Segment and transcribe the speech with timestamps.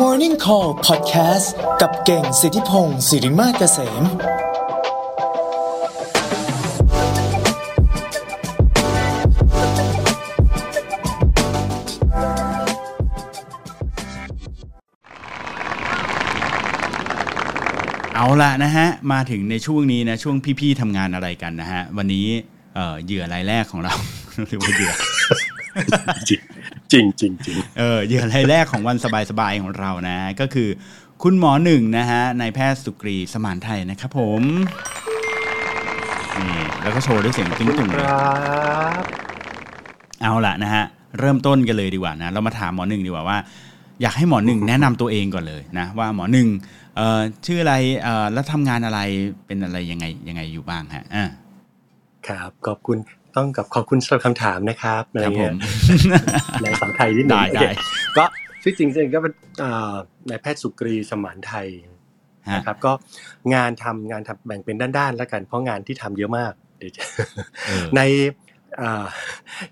[0.00, 1.46] Morning Call Podcast
[1.80, 4.02] กับเก่งสิทธิพงศ์สิริมาเกษม
[18.14, 22.26] เอาละนะฮะ มาถึงในช่วงนี้นะ ช่วงพี่ๆทำงานอะไรกันนะฮะ วันนี้
[22.74, 23.94] เอ่อเหยื่อรายแรกของเรา
[24.48, 24.92] หรือว่าเหยื่อ
[26.92, 28.96] จริงจริงจริงเออเหยื่อรายแรกของวัน
[29.30, 30.68] สบายๆของเรานะ ก็คือ
[31.22, 34.42] คุณหมอหนึ่งนะฮะนายแพทย์สุกรีสมานไทยนะครับผม
[36.38, 38.32] นี่แล้วก็โชว์ด้วยเสียงตึ้งตุ่งคเลยรั
[39.00, 39.04] บ
[40.22, 40.84] เอาละนะฮะ
[41.18, 43.38] เริ่มต้นกันเลยดีกว่านะเรามาถามหมอหนึ่งดีกว่าว่า
[44.02, 46.48] อยากให้หมอหนึ่งแนะนำตัวเองก่อนเลยนะว่าหมอหนึ่ง
[46.96, 49.00] เอ่อชื่ออะไรเอ่อแล้วทำงานอะไร
[49.46, 51.24] เป็นอะไรยังไงยังไงอยู่บ้างฮะอ่า
[52.26, 52.98] ครับขอบคุณ
[53.38, 55.54] ต้องกับขอบคุณสำหรับคำถามนะครับอะไรครับผเงี้มย
[56.62, 57.72] ในสาวไทยนิดหนึงได้โอเคได้
[58.16, 58.24] ก็
[58.62, 59.96] ชื่อจริงๆก็เป็นอ่า
[60.30, 61.66] นายแพทย์สุกรีสมานไทย
[62.48, 62.92] ฮะนะครับก็
[63.54, 67.02] งานทำงานทำแบ่งเป็นด้านๆแล้วกัน เพราะงานที่ทำเยอะมากเดี๋ยวจะ
[67.66, 68.00] เออใน
[68.80, 69.06] อ่า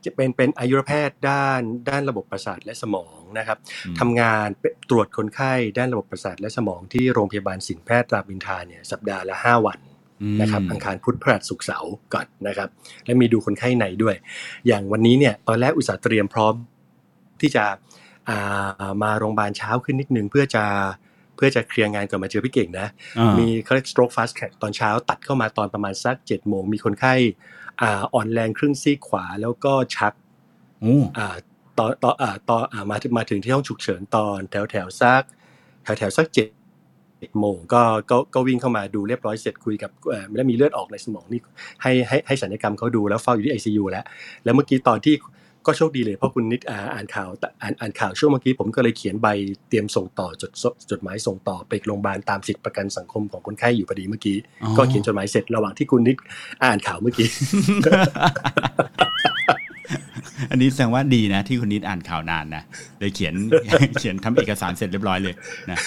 [0.04, 9.95] จะเป็นเป็นอายุรแพทย์ด้านด้านระบบประสาทและสมองนะครับอืมทำงานเป็นตรวจคนไข้ด้านระบบประสาทและสมองที่โรงพยาบาลศิลแพทย์รามอินทราเนี่ยสัปดาห์ละ 5 วันอืม
[10.40, 12.68] นะครับอังคารพุธพฤหัสศุกร์เสาร์ก่อนนะครับ
[13.04, 14.16] และมีดูคนไข้ในด้วย
[14.66, 16.54] อย่างวันนี้เนี่ยตอนแรกอุตส่าห์เตรียมพร้อม
[17.40, 17.64] ที่จะ
[18.28, 20.64] อ่ามาโรงพยาบาลเช้าขึ้นนิดนึงเพื่อจะ
[21.36, 27.14] เพื่อจะเคลียร์งานก่อนมาเจอพี่เก่งนะอ่ามีเขาเรียก stroke fast track ตอนเช้าตัดเข้ามาตอนประมาณสัก7จ็ดโมงมีคนไข้
[27.82, 30.12] อ่าอ่อนแรงครึ่งซีกขวาแล้วก็ชัก
[30.80, 31.36] โอ้อ่า
[31.78, 35.22] ตอนตอนอ่าตอนอ่ามาถึงมาถึงที่ห้องฉุกเฉินตอนแถวแถวซัก
[35.82, 36.48] แถวแถวสักเจ็ด
[37.40, 41.40] โมงก็ก็ก็วิ่งเข้ามาดูเรียบร้อยเสร็จคุยกับเอ่อแล้วมีเลือดออกในสมองนี่
[41.82, 44.04] ให้ให้ให้สัญญกรรมเขาดูแล้วเฝ้าอยู่ที่ ICU แล้ว
[44.44, 45.16] แล้วเมื่อกี้ตอนที่
[45.68, 47.28] ก็โชคดีเลยเพราะคุณนิดอ่าอ่านข่าว
[47.62, 49.28] อ่านอ่านข่าวช่วงเมื่อกี้ผมก็เลยเขียนใบ
[49.68, 50.52] เตรียมส่งต่อจด
[50.90, 56.16] จดหมายส่งต่อไปโรงพยาบาลตามสิทธิประกันสังคมของคนไข้อยู่พอดีเมื่อกี้อ๋อก็เขียนจดหมายเสร็จระหว่างที่คุณนิด
[56.64, 57.28] อ่านข่าวเมื่อกี้
[60.50, 62.62] อันนี้แสดงว่าดีนะ ที่คุณนิดอ่านข่าวนานนะ
[62.98, 63.34] เลยเขียน
[63.98, 65.34] เขียนทำเอกสารเสร็จเรียบร้อยเลย
[65.70, 65.78] นะ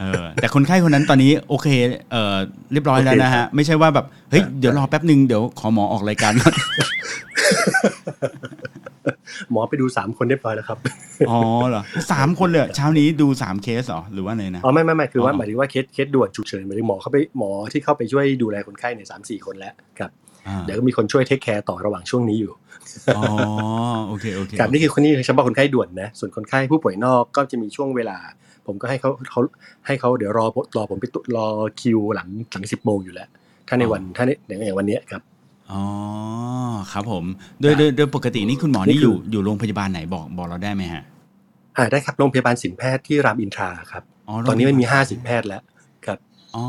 [0.00, 1.68] เออแต่คนไข้คนนั้นตอนนี้โอเค
[2.12, 2.36] เออ
[2.72, 6.54] เรียบร้อยแล้วนะฮะ ไม่ใช่ว่าแบบเฮ้ยเดี๋ยวรอแป๊บหนึ่งเดี๋ยวขอหมอออกรายการก่อน
[9.50, 10.78] หมอไปดูสามคนเรียบร้อยแล้วครับ
[11.30, 11.38] อ๋อ
[11.68, 20.10] เหรอสามคนเลยเหรอเช้านี้ดูสามเคสเหรอหรือว่าไงนะอ๋อไม่ไม่ไม่คือว่าอ๋อหมายถึงว่าเคสเคสด่วนฉุกเฉินหมายถึงหมอเขาไปหมอที่เข้าไปช่วยดูแลคนไข้เนี่ยสามสี่คนแล้วครับ
[20.48, 22.52] อ่าเดี๋ยวก็มีคนช่วย take care ต่อระหว่างช่วงนี้อยู่
[23.16, 23.22] อ๋อ
[24.08, 28.18] โอเคโอเคครับนี่คือคนนี้เฉพาะคนไข้ด่วนนะส่วนคนไข้ผู้ป่วยนอกก็จะมีช่วงเวลา
[28.66, 29.40] ผมก็ให้เขาเขา
[29.86, 30.44] ให้เขาเดี๋ยวรอ
[30.76, 31.46] รอผมไปตุรอ
[31.80, 33.28] คิวหลังหลังสิบโมงอยู่แล้ว
[33.68, 35.22] ถ้าในวันถ้าในอย่างวันเนี้ยครับ
[35.70, 35.82] อ๋อ
[36.92, 37.24] ครับผม
[37.60, 41.02] โดยโดยโดยปกตินี่คุณหมอนี่อยู่อยู่โรงพยาบาลไหนบอกบอกเราได้ไหมฮะ
[41.76, 45.62] อ่าได้ครับโรงพยาบาลสินแพทย์ที่รามอินทราครับอ๋อตอนนี้มันมีห้าสินแพทย์แล้ว
[46.06, 46.18] ครับ
[46.54, 46.64] อ๋อ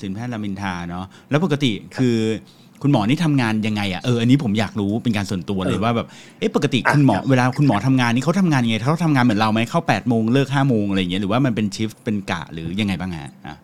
[0.00, 2.16] สินแพทย์รามินทราเนาะแล้วปกติคือ
[2.82, 6.06] คุณหมอนี่ทำงานยังไงอะเอออันนี้ผมอยากรู้เป็นการส่วนตัวเลยเออว่าแบบ
[6.38, 13.56] เอ๊ะปกติอะคุณหมอครับเวลาคุณหมอทำงานนี่เขาทำงานยังไงเขาทำงานเหมือนเราไหมเข้า8ปดโมงเลิกห้าโมงอะไรอย่างเงี้ยหรือว่ามันเป็นชิฟต์เป็นกะหรือยังไงบ้างฮะอะ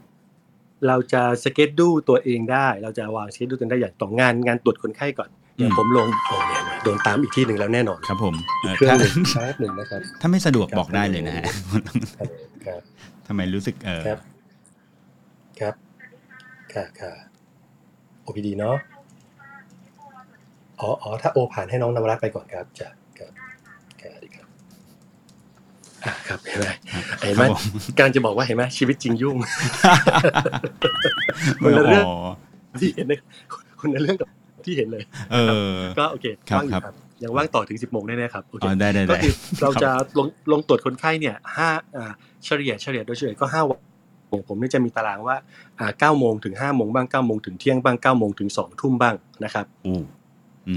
[0.87, 11.45] เราจะสเก็ตดูตัวเองได้ เราจะวางสเก็ตดูตัวเองได้อย่างต่องานงานตรวจคนไข้ก่อนอย่างผมลงโอ้เนี่ยโดนตามอีกที่หนึ่งแล้วแน่นอนครับผมเออเครื่องถ้าหนึ่งแป๊บหนึ่งนะครับถ้าไม่สะดวกบอกได้เลยนะฮะ
[12.67, 12.81] ครับ
[13.27, 14.19] ทำไมรู้สึกเออครับ
[15.61, 15.75] ครับ
[16.75, 17.13] ค่ะค่ะ
[18.27, 18.77] OPD เนาะ
[20.81, 22.89] อ๋ออ๋อถ้าโอผ่านให้น้องนวรัตน์ไปก่อนครับจ้ะ
[23.19, 23.33] ครับ
[24.01, 24.47] ค่ะดีครับ
[26.05, 26.67] อะครับเห็นไหม
[27.25, 27.61] เห็นไหมครับผม
[27.97, 29.37] กำลังจะบอกว่าเห็นไหมชีวิตจริงยุ่ง
[31.63, 32.15] คนละเรื่องอ๋อ
[32.81, 33.19] ที่เห็นเลย
[33.81, 34.29] คนละเรื่องกับ
[34.65, 35.37] ที่เห็นเลยเอ
[35.71, 39.33] อก็โอเคครับว่างอยู่ครับยังว่างต่อถึงสิบโมงแน่ๆครับโอเคอ๋อได้ได้ก็ได้คือ
[39.63, 42.13] เราครับจะลงลงตรวจคนไข้เนี่ยห้าอ่า
[42.45, 43.81] เฉลี่ยเฉลี่ยโดยเฉลี่ยก็ห้าวัน
[44.31, 45.37] อย่างผมนี่จะมีตารางว่า
[45.79, 49.15] อ่าเก้าโมงถึงห้าโมงบ้างเก้าโมงถึงเที่ยงบ้างเก้าโมงถึงสองทุ่มบ้าง
[49.45, 50.03] นะครับอู้อืม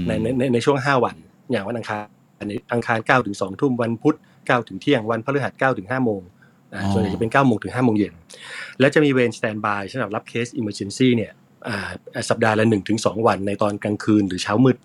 [0.06, 1.16] ในในในในช่วงห้าวัน
[1.50, 2.04] อย่างวันอังคาร
[2.38, 6.22] อันนี้อังคารเก้าถึงสองทุ่มวันพุธเก้าถึงเที่ยงวันพฤหัสเก้าถึงห้าโมง
[6.74, 8.14] อ่าส่วนใหญ่จะเป็นเก้าโมงถึงห้าโมงเย็น
[8.80, 11.32] แล้วจะมีเวร standby สำหรับรับ case emergency เนี่ย
[11.68, 11.88] อ่า
[12.30, 14.76] สัปดาห์ละหนึ่งถึงสองวันในตอนกลางคืนหรือเช้ามืด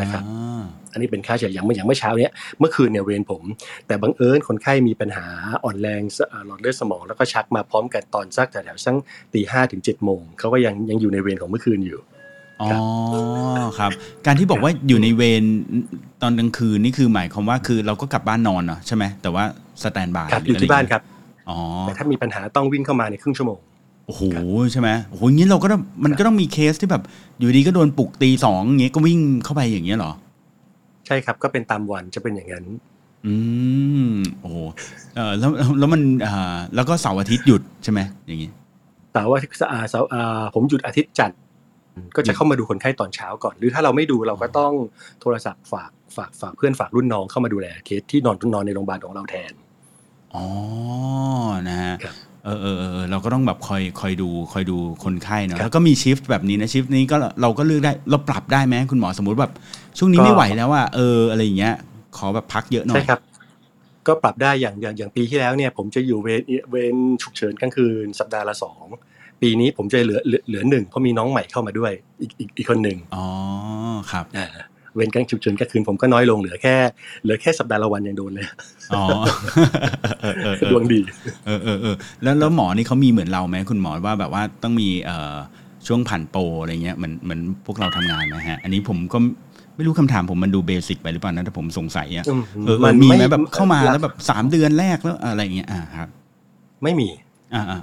[0.00, 3.42] นะครับอ่าอันนี้เป็นค่าเฉลี่ยอย่างเมื่ออย่างเมื่อเช้าเนี้ยเมื่อคืนเนี่ยเวรผม
[3.86, 5.26] แต่บังเอิญคนไข้มีปัญหา
[5.64, 8.94] อ่อนแรงสอ่าหลอดเลือดสมอง แล้วก็ชักมาพร้อมกันตอนสักแถวๆสัก
[9.34, 12.00] ตีห้าถึงเจ็ดโมงเขาก็ยังยังอยู่ในเวรของเมื่อคืนอยู่
[12.60, 13.90] อ๋อครับครับ
[14.26, 15.44] การที่บอกว่าอยู่ในเวร
[16.22, 19.44] ตอนกลางคืนนี่คือหมายความว่าคือเราก็กลับบ้านนอนเนาะใช่ไหมแต่ว่า
[19.82, 21.02] standby ครับอยู่ที่บ้านครับ
[21.48, 23.58] อ๋อแต่ถ้ามีปัญหาต้องวิ่งเข้ามาในครึ่งชั่วโมง
[24.06, 24.22] โอ้โห
[24.72, 27.02] ใช่ไหมโอ้โหงี้เราก็ต้องมันก็ต้องมีเคสที่แบบ
[27.38, 30.12] อยู่ดีก็โดนปลุกตีสองอย่างเงี้ยก็วิ่งเข้าไปอย่างเงี้ยเหรอ
[31.06, 32.64] ใช่ครับก็เป็นตามวันจะเป็นอย่างนั้น
[33.26, 33.34] อื
[34.10, 34.56] มโอ้โห
[35.16, 38.50] เออแล้วแล้วมันเอ่อแล้วก็เสาร์อาทิตย์หยุดใช่ไหมอย่างงี้
[39.12, 39.38] แต่ว่า
[39.72, 41.38] อ่าเสาร์อ่าผมหยุดอาทิตย์จันทร์
[42.16, 44.72] ก็จะเข้ามาดูคนไข้ตอนเช้าก่อน หรือถ้าเราไม่ดูเราก็ต้อง
[45.20, 49.52] โทรศัพท์ฝากฝากฝากเพื่อนฝากรุ่นน้องเข้ามาดูแลเคสที่นอนนอนในโรงพยาบาลของเราแทน
[50.34, 50.46] อ๋อ
[51.68, 59.52] นะฮะครับเออเออเออเราก็ต้องแบบคอยคอยดูคอยดูคนไข้เนาะครับแล้วก็มีชิฟต์แบบนี้นะชิฟต์นี้ก็เราก็เลือกได้เราปรับได้ไหมคุณหมอสมมติแบบ
[59.98, 61.74] ช่วงนี้ก็ไม่ไหวแล้วว่าเอออะไรอย่างเงี้ย
[62.16, 63.20] ขอแบบพักเยอะหน่อยใช่ครับ
[64.06, 66.40] ก็ปรับได้อย่างอย่างอย่างปีที่แล้วเนี่ย ผมจะอยู่เวร
[66.70, 68.84] เวรฉุกเฉินกลางคืนสัปดาห์ละสอง
[69.42, 73.24] ปีนี้ผมจะเหลือเหลือเหลือหนึ่งเพราะมีน้องใหม่เข้ามาด้วย อีกอีกอีกคนหนึ่งอ๋อ
[74.12, 74.46] ครับอ่า
[74.94, 76.74] เวรกลางฉุกเฉินกลางคืนผมก็น้อยลงเหลือแค่
[77.22, 78.46] เหลือแค่สัปดาห์ละวันยังโดนเลย
[78.92, 79.04] อ๋อ
[80.22, 81.00] เออเออเออดวงดี
[81.46, 85.36] เออเออเออแล้วแล้วหมอนี่เขามีเหมือนเราไหมคุณหมอว่าแบบว่าต้องมีเอ่อ
[85.86, 89.18] ช่วงผ่านโปรอะไรเงี้ยเหมือนเหมือนพวกเราทำงานไหมฮะ อันนี้ผมก็
[89.76, 96.08] ไม่รู้คำถามผมมันดูเบสิกไปหรือเปล่านะแต่ผมสงสัยอะอืมเออเอมัอนมีไหมไม่แบบเข้ามาหลักแล้วแบบสามเดือนแรกแล้วอะไรเงี้ยอ่าครับ
[96.82, 97.08] ไม่มี
[97.54, 97.80] อ่าอ่า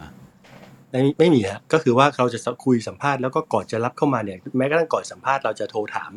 [0.91, 6.11] ไม่ไม่มีฮะก็คือว่าเราจะคุยสัมภาษณ์แล้วก็ก่อนจะรับเข้ามาเนี่ยแม้กระทั่งก่อนสัมภาษณ์เราจะโทรถาม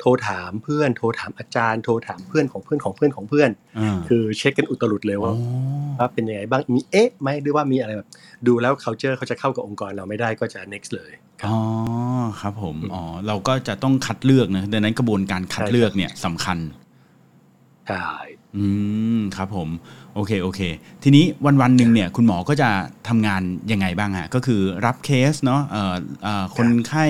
[0.00, 5.32] โทรถามเพื่อนโทรถามอาจารย์ โทรถามเพื่อนของเพื่อนของเพื่อนของเพื่อนอ่าคือเช็คกันอุตลุดเลยโอ้ว่า
[5.98, 8.08] ว่าเป็นยังไงบ้างมีเอ๊ะไหมหรือว่ามีอะไรแบบ
[8.46, 11.12] ดูแล้ว culture เขาจะเข้ากับองค์กรเราไม่ได้ก็จะ next เลย
[11.46, 11.56] อ๋อ
[12.40, 16.58] ครับผมอ๋อเราก็จะต้องคัดเลือกนะดังนั้นกระบวนการคัดใช่ครับเลือกเนี่ยสำคัญ
[17.88, 18.06] ใช่
[18.56, 18.64] อื
[19.18, 19.68] มครับผม
[20.14, 20.60] โอเคโอเค
[21.02, 22.70] ทีนี้วันวันๆหนึ่งเนี่ยคุณหมอก็จะ
[23.08, 23.42] ทำงาน
[23.72, 27.06] ยังไงบ้างฮะก็คือรับเคสเนาะเอ่อเอ่อคนไข้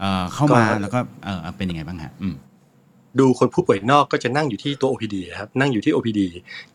[0.00, 2.34] เอ่อเข้ามาแล้วก็เอ่อเป็นยังไงบ้างฮะอืม
[3.20, 6.20] ดูคนผู้ป่วยนอกก็จะนั่งอยู่ที่ตัว OPD ครับนั่งอยู่ที่ OPD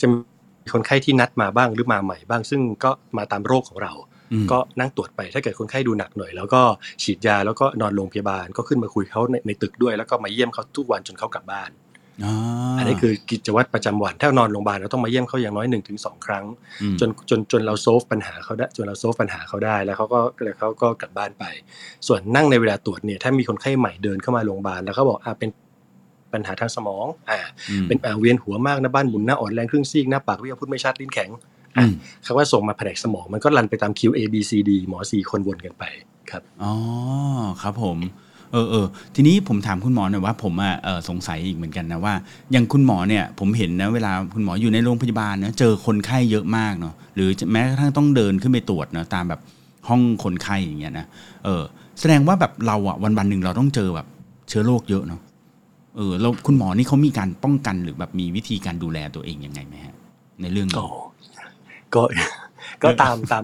[0.01, 3.93] จะมีคนไข้ที่นัดมาบ้างหรือมาใหม่บ้าง ซึ่งก็มาตามโรคของเรา
[4.31, 6.61] อืมก็นั่งตรวจไปถ้าเกิดคนไข้ดูหนักหน่อย แล้วก็
[7.03, 11.69] ฉีดยาแล้วก็นอนโรงพยาบาลก็ขึ้นมาคุยเขาในในตึกด้วย แล้วก็มาเยี่ยมเขาทุกวันจนเขากลับบ้าน
[12.25, 12.33] อ๋อ
[12.79, 16.45] อัอันนี้คือกิจวัตรประจำวันถ้านอนโรงพยาบาลเราต้องมาเยี่ยมเขาอย่างน้อย1นถึงสครั้ง
[16.99, 21.45] จนจนจนเราโซฟปัญหาเขาได้จนเราโซฟปัญหาเขาได้แล้วเขาก็แล้วเขาก็กลับบ้านไป
[22.07, 25.49] ส่วนนั่งในเวลาตรวจเนี่ยถ้ามีคนไข้ใหม่เดินเข้ามาโรงพยาบาลแล้วเขาบอกอ่าเป็น
[26.33, 27.39] ปัญหาทางสมองอ่า
[27.87, 31.29] เป็นอ่าเวียนหัวมากหน้าบ้านหมุนหน้าอ่อนแรงครึ่งซีกหน้าปากเรียกพูดไม่ชัดลิ้นแข็ง
[31.77, 31.93] อืม
[32.23, 35.83] เขาก็ส่งมาแผนกสมองมันก็รันไปตาม Q A B C D หมอสี่คนวนกันไป
[36.31, 36.73] ครับอ๋อ
[37.61, 37.97] ครับผม
[38.53, 38.85] เออเออ
[39.15, 40.73] ทีนี้ผมถามคุณหมอหน่อยว่าผมอะ
[41.09, 42.13] สงสัยอีกเหมือนกันนะว่า
[42.51, 49.39] อย่างคุณหมอเนี่ยผมเห็นนะเวลาคุณหมออยู่ในโรงพยาบาลนะเจอคนไข้เยอะมากเนาะหรือแม้กระทั่งต้องเดินขึ้นไปตรวจเนาะตามแบบ
[49.89, 51.05] ห้องคนไข้อย่างเงี้ยนะ
[51.45, 51.63] เออ
[51.99, 54.07] แสดงว่าแบบเราอะวันวันๆหนึ่งเราต้องเจอแบบ
[54.49, 55.21] เชื้อโรคเยอะเนาะ
[55.97, 59.95] เออแล้วคุณหมอนี่เขามีการป้องกันหรือแบบมีวิธีการดูแลตัวเองยังไงไหมฮะ
[60.41, 60.85] ในเรื่องนี้
[61.95, 62.03] ก็
[62.83, 63.43] ก็ตามตาม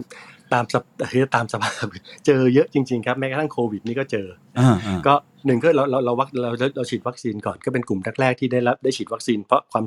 [0.54, 1.86] ตามสภคือตามสภาพ
[2.26, 4.28] เจอเยอะจริงๆครับแม้กระทั่งโควิดนี่ก็เจอ
[4.60, 5.14] อ่าอ่าก็
[5.46, 9.84] หนึ่งก็เราเราเราวัคเราเราเราฉีดวัคซีนก่อนก็เป็นกลุ่มแรกๆที่ได้รับได้ฉีดวัคซีนเพราะความ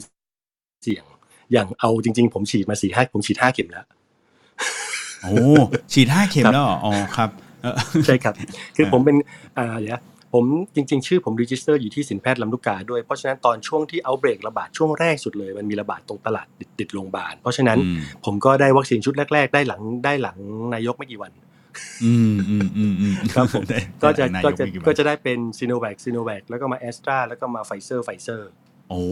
[0.82, 1.05] เสี่ยง
[1.53, 3.87] อย่างเอาจริง ๆ ผมฉีดมาสี่ห้าผมฉีดห้าเข็มแล้ว
[5.23, 5.35] โอ้
[5.93, 7.31] ฉีดห้าเข็มแล้วเหรออ๋อครับ
[7.62, 7.75] เออ
[8.06, 8.35] ใช่ครับ
[8.76, 9.17] คือผมเป็น
[9.59, 10.00] อ่าเดี๋ยว
[10.32, 10.44] ผม
[10.75, 20.37] จริงๆ ชื่อผม register อยู่ที่สินแพทย์ลำลูกกาด้วย เพราะฉะนั้นตอนช่วงที่ outbreak ระบาดช่วงแรกสุดเลย มันมีระบาดตรงตลาดติดติดโรงพยาบาล เพราะฉะนั้นอืมผมก็ได้วัคซีนชุดแรก ๆ ได้หลังได้หลัง
[20.75, 21.32] นายกไม่กี่วัน
[22.05, 28.50] อืมอืมอืมอืมครับผมได้ก็จะนายก็กจะมีกี่วันกก็จะได้เป็นซีโนแวคซีโนแวคแล้วก็มาแอสตราแล้วก็มาไฟเซอร์ไฟเซอร์
[28.90, 29.02] โอ้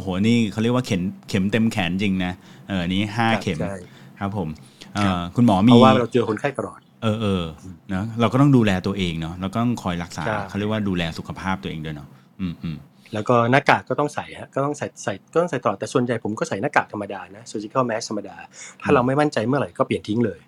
[0.00, 2.32] โหนี่เขาเรียกว่าเข็มเข็มเต็มแขนจริงนะ
[2.68, 3.76] เออนี่ห้าเข็มใช่
[4.20, 4.48] ครับผม
[4.94, 7.44] เอครับอคุณหมอเพมีราะว่าเรเราเจอคนไข้ตลอด เออเออ
[7.90, 12.08] เนอะเราก็ต้องดูแลตัวเองเนาะเราก็ต้องคอยรักษาใช่เขาเรียกว่าดูแลสุขภาพตัวเองด้วยเนาะ
[12.40, 12.76] อืมอืม
[13.14, 18.36] แล้วก็หน้ากากก็ต้องใส่ฮะก็ต้องใส่ใส่ก็ต้องใส่ตลอดแต่ส่วนใหญ่ผมก็ใส่หน้ากากธรรมดานะ surgical mask ธรรมดา
[18.82, 20.40] ถ้าเราไม่มั่นใจเมื่อไหร่ก็เปลี่ยนทิ้งเลย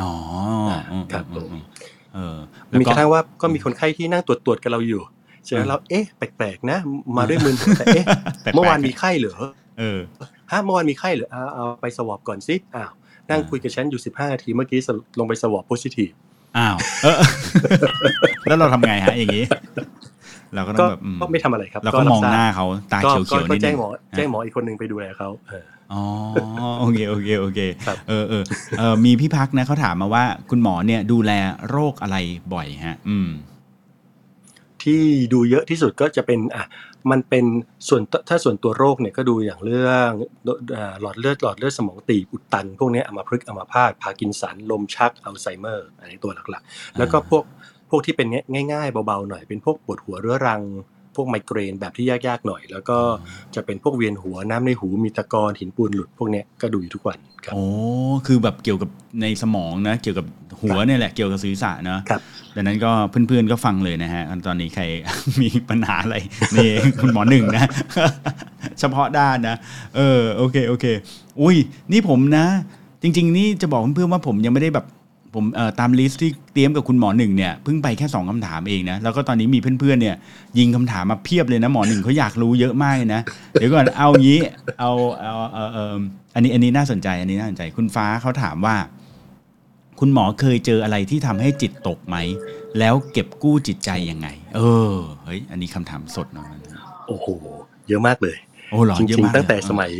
[0.00, 0.12] อ๋อ
[0.92, 1.62] อืมครับอืมผมอืม
[2.14, 2.36] เออ
[2.68, 5.02] แล้วมีกระทั่งว่าก็มีคนไข้ที่นั่งตรวจตรวจกับเราอยู่
[5.48, 6.78] ฉะนั้นเราเอ๊ะแปลกๆนะ
[7.16, 8.04] มาด้วยมือแต่เอ๊ะ
[8.42, 9.34] แปลกๆเมื่อวานมีไข้เหรอ
[9.78, 9.98] เออ
[10.52, 12.90] ฮะเมื่อวานมีไข้เหรอเอาเอาไปสวอปก่อนสิอ้าว
[13.30, 16.10] นั่งอ่าคุยกับฉันอยู่15นาทีเมื่อกี้สรุปลงไปสวอปโพซิทีฟ
[16.56, 17.16] อ้าวเออ
[18.46, 19.44] แล้วเราทำไงฮะอย่างนี้
[20.54, 26.02] เราก็ต้อก็งแบบอืมก็ไม่ทำอะไรครับ เราก็มองหน้าเขาตาก็เขียวก็นิดๆนึแจ้งหมอแจ้งหมออีกคนหนึ่งไปดูแลเขาเอออ๋อ
[26.80, 28.44] โอเคโอเคโอเคครับเออเออ
[28.78, 31.32] เออมีพี่พักนะเขาถามมาว่าคุณหมอเนี่ยดูแล
[31.68, 32.16] โรคอะไร
[32.54, 33.28] บ่อยฮะ อืม
[34.82, 35.02] ที่
[35.32, 36.64] ดูเยอะที่สุดก็จะเป็นอะ
[37.10, 37.44] มันเป็น
[37.88, 40.10] ส่วนถ้าส่วนตัวโรคเนี่ยก็ดูอย่างเรื่อง
[41.00, 47.44] หลอดเลือดหลอดเลือดสมองตีบอุดตัน พวกนี้อัมพฤกษ์อัมพาตพาร์กินสันลมชักอัลไซเมอร์อันนี้ตัวหลักๆ แล้วก็พวก
[47.90, 48.28] พวกที่เป็น
[48.72, 50.62] ง่ายๆเบาๆหน่อยเป็นพวกปวดหัวเรื้อรัง
[51.16, 52.98] พวกไมเกรนแบบที่ยากๆหน่อย แล้วก็
[53.54, 57.64] จะเป็นพวกเวียนหัวน้ำในหูมีตะกอนหินปูนหลุดพวกเนี้ยก็ดูอยู่ทุกวันครับโอ้
[58.26, 58.90] คือแบบเกี่ยวกับ
[59.22, 60.26] ในสมองนะเกี่ยวกับ
[60.62, 62.20] หัวเนี่ยแหละเกี่ยวกับศีรษะเนอะครับ
[62.54, 64.82] ดังนั้นก็เพื่อนๆก็ฟังเลยนะฮะตอนนี้ใคร
[65.40, 66.16] มีปัญหาอะไร
[66.56, 67.68] นี่คุณหมอหนึ่งนะ
[68.80, 69.56] เฉพาะด้านนะ
[69.96, 70.84] เออโอเคโอเค
[71.40, 71.56] อุ้ย
[71.92, 72.46] นี่ผมนะ
[73.02, 74.86] จริง ๆ นี่จะบอกเพื่อนๆว่าผมยังไม่ได้แบบ
[75.34, 80.16] ผมเอ่อตามลิสต์ที่เตรียมกับคุณหมอหนึ่งเนี่ยเพิ่งไปแค่สองคำถามเองนะแล้วก็ตอนนี้มีเพื่อนๆเนี่ย
[80.58, 83.20] ยิงคำถามมาเพียบเลยนะหมอหนึ่งเขาอยากรู้เยอะมากเลยนะ
[83.52, 84.38] เดี๋ยวก่อนเอางี้
[84.80, 85.94] เอาเอาเออเออ
[86.34, 88.76] อันนี้อันนี้น่าสนใจอันนี้น่าสนใจคุณฟ้าเขาถามว่า
[90.00, 92.16] คุณหมอเคยเจออะไรที่ทำให้จิตตกไหม
[92.78, 94.60] แล้วเก็บกู้จิตใจยังไง เอ
[94.92, 96.46] อเฮ้ยอันนี้คำถามสดเนาะ
[97.08, 97.26] โอ้โห
[97.88, 98.36] เยอะมากเลย
[98.70, 99.90] โอ้หรอจเยอะริงมากๆตั้งแต่เลยสมัย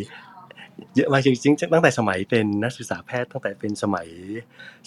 [0.96, 4.08] เยอะมากจริงๆตั้งแต่สมัยเป็นนักศึกษาแพทย์ตั้งแต่เป็นสมัย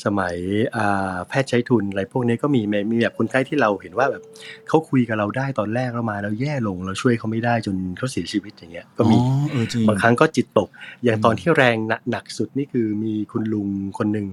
[0.05, 0.35] สมัย
[0.75, 4.23] อ่าแพทย์ใช้ทุนอะไรพวกนี้ก็มีมีมีแบบคนไข้ที่เราเห็นว่าแบบ
[4.67, 10.69] เขาคุยกับเราได้ตอนแรกแล้วมาแล้วแย่ลงเราช่วยเขาไม่ได้จนเขาเสียชีวิตอย่างเงี้ยก็มีอ๋อเออจริงบางครั้งก็จิตตก
[11.03, 14.27] อย่างตอนที่แรงหนักหนักสุดนี่คือมีคุณลุงคนหนึ่ง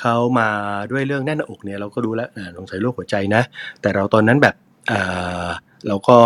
[0.00, 0.48] เขามา
[0.90, 3.42] ด้วยเรื่องแน่นหน้าอกเนี่ยเราก็รู้แล้วอ่าสงสัยโรคหัวใจนะ
[3.80, 4.54] แต่เราตอนนั้นแบบ
[4.90, 5.48] อ่า
[5.86, 6.16] เราก็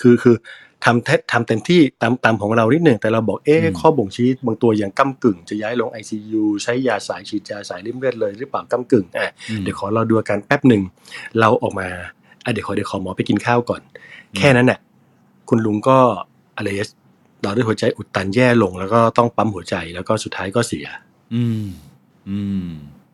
[0.00, 0.36] คือคือ
[0.84, 10.82] ทำเททำเต็มที่ตามตามของเรานิดหนึ่งแต่เราบอกเอ๊ะอืมข้อบ่งชี้บางตัวอย่างก้ากึ่ง จะย้ายลง ICU ใช้ยาสายฉีดยาสายริ่มเลือดเลยหรือเปล่าก้ากึ่งอะอืมเดี๋ยวขอเราดูอาการแป๊บหนึ่ง
[11.40, 11.88] เราออกมา
[12.44, 13.80] อะเดี๋ยวขอเดี๋ยวขอหมอไปกินข้าวก่อน
[14.36, 14.78] แค่นั้นน่ะ
[15.48, 15.98] คุณลุงก็
[16.56, 16.68] อะไร
[17.44, 20.86] ต่อด้วยหัวใจอุดตันแย่ลงแล้วก็ต้องปั๊มหัวใจแล้วก็สุดท้ายก็เสีย
[21.34, 21.66] อืม
[22.28, 22.68] อืม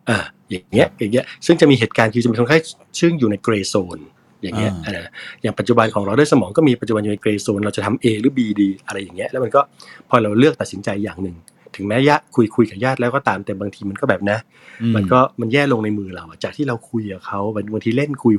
[0.09, 0.19] อ่า
[0.51, 2.59] อย่างเงี้ยอย่างเงี้ยซึ่งจะมีเหตุการณ์คือจะมีคนไข้
[3.01, 3.99] ซึ่งอยู่ในเกรย์โซน
[4.43, 5.07] อย่างเงี้ยอ่าอ่า
[5.43, 9.61] อย่างปัจจุบันของเราด้วยสมองก็มีปัจจุบันอยู่ในเกรย์โซนเราจะทำ A หรือ B ดี อะไรอย่างเงี้ยแล้วมันก็
[10.09, 11.37] พอเราเลือกตัดสินใจอย่างหนึ่ง
[11.77, 14.39] ถึงแม้ญาติคุยคุยกับญาติแล้วก็ตามแต่บางทีมันก็แบบนะ
[14.83, 17.41] อืมันก็มันแย่ลงในมือเราอะจากที่เราคุยกับเขา
[17.73, 18.35] บางทีเล่นคุย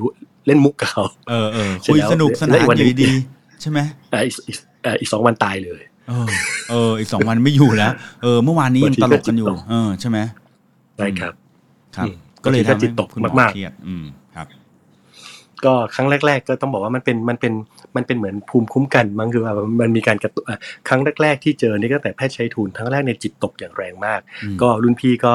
[0.48, 3.80] เล่นมุกกับเขาเออเออเสร็จคุยแล้วสนุกสแล้นานวอีกวันอหนึ่ยู่งดีๆใช่ไหม
[4.14, 6.30] อ่าอีกอีกอ่าอีกสองวันตายเลยเออ
[6.70, 7.92] เอออีกสองวันไม่อยู่แล้ว
[8.24, 10.18] เออ เมื่อวานนี้ยังตลกกันอยู่บางทีก็จิตตกเออใช่ไหม
[10.98, 11.34] ใช่ครับ
[11.96, 14.29] ครับอืมก็เลยบางทีก็ทำจิให้ตตกคุณหมอมากๆเครียดอืมครับ
[15.66, 17.54] ก็ครั้งแรก ๆ ก็ต้องบอกว่ามันเป็นมันเป็น
[17.96, 25.34] มันเป็นเหมือนภูมิคุ้มกันมั้งคือว่ามันมีการกระตุ้นอะครั้งแรก ๆ ที่เจอนี่ก็แต่แพทย์ใช้ทุนครั้งแรกในยจิตตกอย่างแรงมากอืมก็รุ่นพี่ก็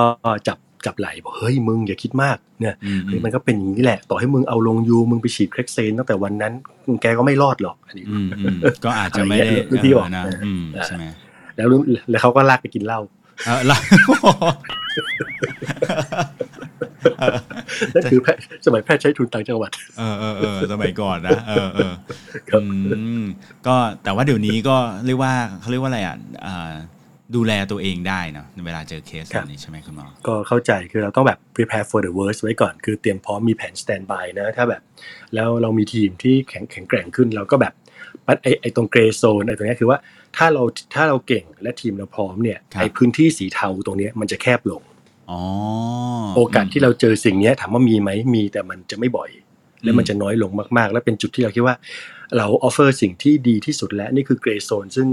[0.49, 6.53] จับจับไหลบอกเฮ้ยมึงอย่าคิดมากเนี่ยอืมอืเฮ้ยมมันก็เป็นอย่างนี้แหละ ต่อให้มึงเอาลงยูมึงไปฉีดเครกเซนตั้งแต่วันนั้น
[7.03, 11.05] แกก็ไม่รอดหรอกอันนี้อืมอืมก็อาจจะไม่ได้อะไรอย่างเงี้ยรุ่นพี่บอกเออนะเอออือืมอ่าใช่ไหม
[11.57, 13.24] แล้วรุ่นแล้วเขาก็ลากไปกินเหล้าเออ
[13.67, 13.81] แล้ว
[17.95, 21.93] นั่นคือแพทย์สมัยแพทย์ใช้ทุนต่างจังหวัด เออเออเออสมัยก่อนนะ เออเออ
[22.51, 22.69] ครับอื
[23.23, 23.25] ม
[23.67, 23.75] ก็
[24.05, 24.77] แต่ว่าเดี๋ยวนี้ก็
[25.07, 26.73] เรียกว่าเขาเรียกว่าอะไรอะอ่า
[27.37, 34.83] ดูแลตัวเองได้เนาะเวลาเจอเคสแบบนี้ใช่ไหมคุณหมอ ก็เข้าใจคือเราต้องแบบ prepare for the worst ไว้ก่อน คือเตรียมพร้อมมีแผน stand by นะ ถ้าแบบ
[35.35, 37.73] แล้วเรามีทีมที่แข็งแข็งแกร่งขึ้นเราก็แบบ
[38.27, 39.99] ปัดไอไอตรง gray zone ไอตรงเนี้ยคือว่า
[40.37, 40.63] ถ้าเรา
[40.95, 44.83] ถ้าเราเก่งและทีมเราพร้อมเนี่ยครับไอพื้นที่สีเทาตรงเนี้ยมันจะแคบลง
[45.31, 45.41] อ๋อ
[46.37, 49.31] โอกาสที่เราเจอสิ่งเนี้ยถามว่ามีไหมมีแต่มันจะไม่บ่อย
[49.83, 51.77] และมันจะน้อยลงมาก ๆ และเป็นจุดที่เราคิดว่า
[52.37, 55.09] เรา offer สิ่งที่ดีที่สุดและนี่คือ gray zone ซึ่ง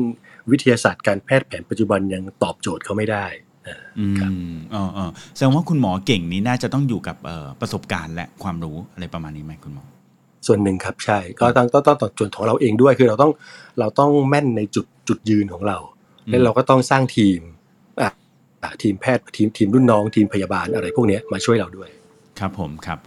[0.51, 3.25] วิทยาศาสตร์การแพทย์แผนปัจจุบันยังตอบโจทย์เขาไม่ได้
[3.99, 4.31] อืมครับ
[4.71, 9.83] เออเออแสดงว่าคุณหมอเก่งนี้น่าจะต้องอยู่กับเอ่อประสบการณ์และความรู้อะไรประมาณนี้ไหมคุณหมอ
[10.47, 13.31] ส่วนหนึ่งครับใช่ก็ต้องต้องต้องต่อส่วนของเราเองด้วยคือเราต้อง
[13.79, 15.77] เราต้องแม่นในจุดจุดยืนของเรา
[16.27, 17.39] อืมแล้วเราก็ต้องสร้างทีม
[18.01, 18.11] อะ
[18.63, 21.89] อะทีมแพทย์ทีมทีมรุ่นน้องทีมพยาบาลอะไรพวกเนี้ยมาช่วยเราด้วย
[22.39, 22.99] ครับผมครับ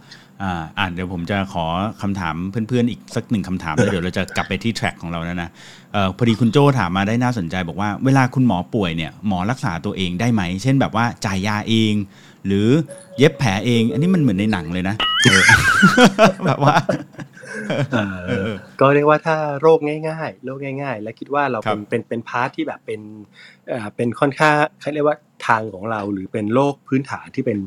[0.43, 1.65] อ่าอ่านเดี๋ยวผมจะขอ
[2.01, 5.49] คำถามเพื่อนๆอีกสักหนึ่งคำถามแล้วเดี๋ยวเราจะกลับไปที่แทร็กของเรานะนะ
[5.93, 11.93] เอ่อพอดีคุณโจถามมาได้น่าสนใจบอกว่าเวลาคุณหมอป่วยเนี่ยหมอรักษาตัวเองได้ไหม เช่นแบบว่าจ่ายยาเอง
[12.47, 12.67] หรือ
[13.17, 15.41] เย็บแผลเอง อันนี้มันเหมือนในหนังเลยนะเออ
[16.45, 16.75] แบบว่า
[17.93, 18.03] เอ่
[18.47, 18.49] อ
[18.81, 23.01] ก็เรียกว่าถ้าโรคง่ายๆ โรคง่าย ๆ และคิดว่าเราครัเป็นบเป็นเป็นพาร์ทที่แบบเป็น
[23.69, 27.57] เอ่อเป็นค่อนข้างเขาเรียกว่าทางของเราหรือเป็นโรคพื้นฐานที่เป็น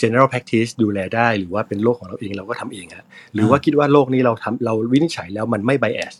[0.00, 6.14] general practice ดูแลได้ หรือว่าเป็นโรคของเราเองเราก็ทำเองฮะหรือว่าคิดว่าโรคนี้เราทำเราวินิจฉัยแล้วมันไม่ bias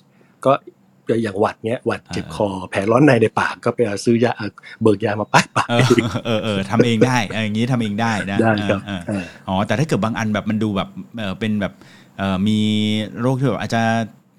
[0.46, 0.52] ก็
[1.22, 4.32] อย่างหวัดเนี้ยหวัดเจ็บคอแผลร้อนในในปากก็ไปซื้อยา
[4.82, 5.82] เบิกยามาป้ายปากเออ
[6.24, 11.72] เออเออทำเองได้เอออย่างนี้ทำเองได้นะได้ครับเออเออเอออ๋อแต่ถ้าเกิดบางอันแบบมันดูแบบเออเป็นแบบ
[12.18, 12.58] เออมี
[13.20, 13.82] โรคที่แบบอาจจะ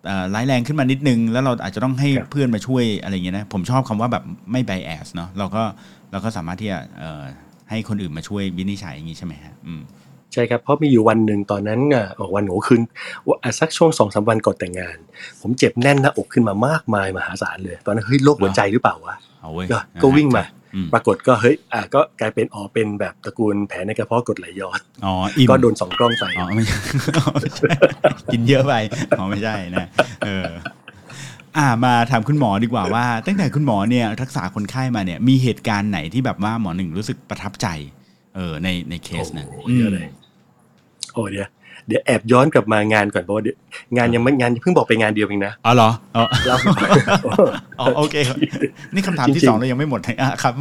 [0.05, 5.63] เอ่อร้ายแรงขึ้นมานิดนึง แล้วเราอาจจะต้องให้ครับเพื่อนมาช่วยอะไรอย่างเงี้ยนะผมชอบคำว่าแบบไม่ไบแอสเนาะเราก็
[6.11, 7.23] เราก็สามารถที่จะเอ่อ
[7.69, 9.81] ให้คนอื่นมาช่วยวินิจฉัยอย่างงี้ใช่ไหมฮะอืม
[10.33, 12.81] ใช่ครับเพราะมีอยู่วันหนึ่งตอนนั้นอะออกวันโหนูคืน
[13.27, 14.97] ว่าอะสักช่วงสองสามวันก่อนแต่งงาน
[15.41, 20.43] ผมเจ็บแน่นหน้าอกขึ้นมามากมายมหาศาลเลย ตอนนั้นเฮ้ยโรคหัวใจหรือเปล่าวะเอาเว้ยก็ก็วิ่งมา
[20.75, 26.77] อืมปรากฏก็เฮ้ยอะก็กลายเป็นอ๋อเป็นแบบตระกูลแผลในกระเพาะกรดไหลย้อนอ๋ออิ่มก็โดนสองกล้องใส่อ๋อไม่ใช่
[28.33, 28.73] กินเยอะไป
[29.19, 29.87] อ๋อไม่ใช่นะ
[30.25, 30.49] เออ
[31.57, 37.67] อ่ามาถามคุณหมอดีกว่าว่า ตั้งแต่คุณหมอเนี่ยรักษาคนไข้มาเนี่ยมีเหตุการณ์ไหนที่แบบว่าหมอหนึ่งรู้สึกประทับใจ
[38.35, 40.07] เออในในเคสนั้นโอ้เยอะเลย
[41.13, 41.49] โอ้เดี๋ยว
[41.87, 43.57] เดี๋ยวแอบย้อนกลับมางานก่อนเพราะว่าเดี๋ยว
[43.97, 46.57] งานยังไม่งานเพิ่งบอกไปงานเดียวเองนะอ๋อเหรออ๋อแล้ว
[47.79, 48.37] อ๋อโอเคครับ
[48.93, 50.53] นี่คำถามที่จริงๆสองเรายังไม่หมดเลยอะครับ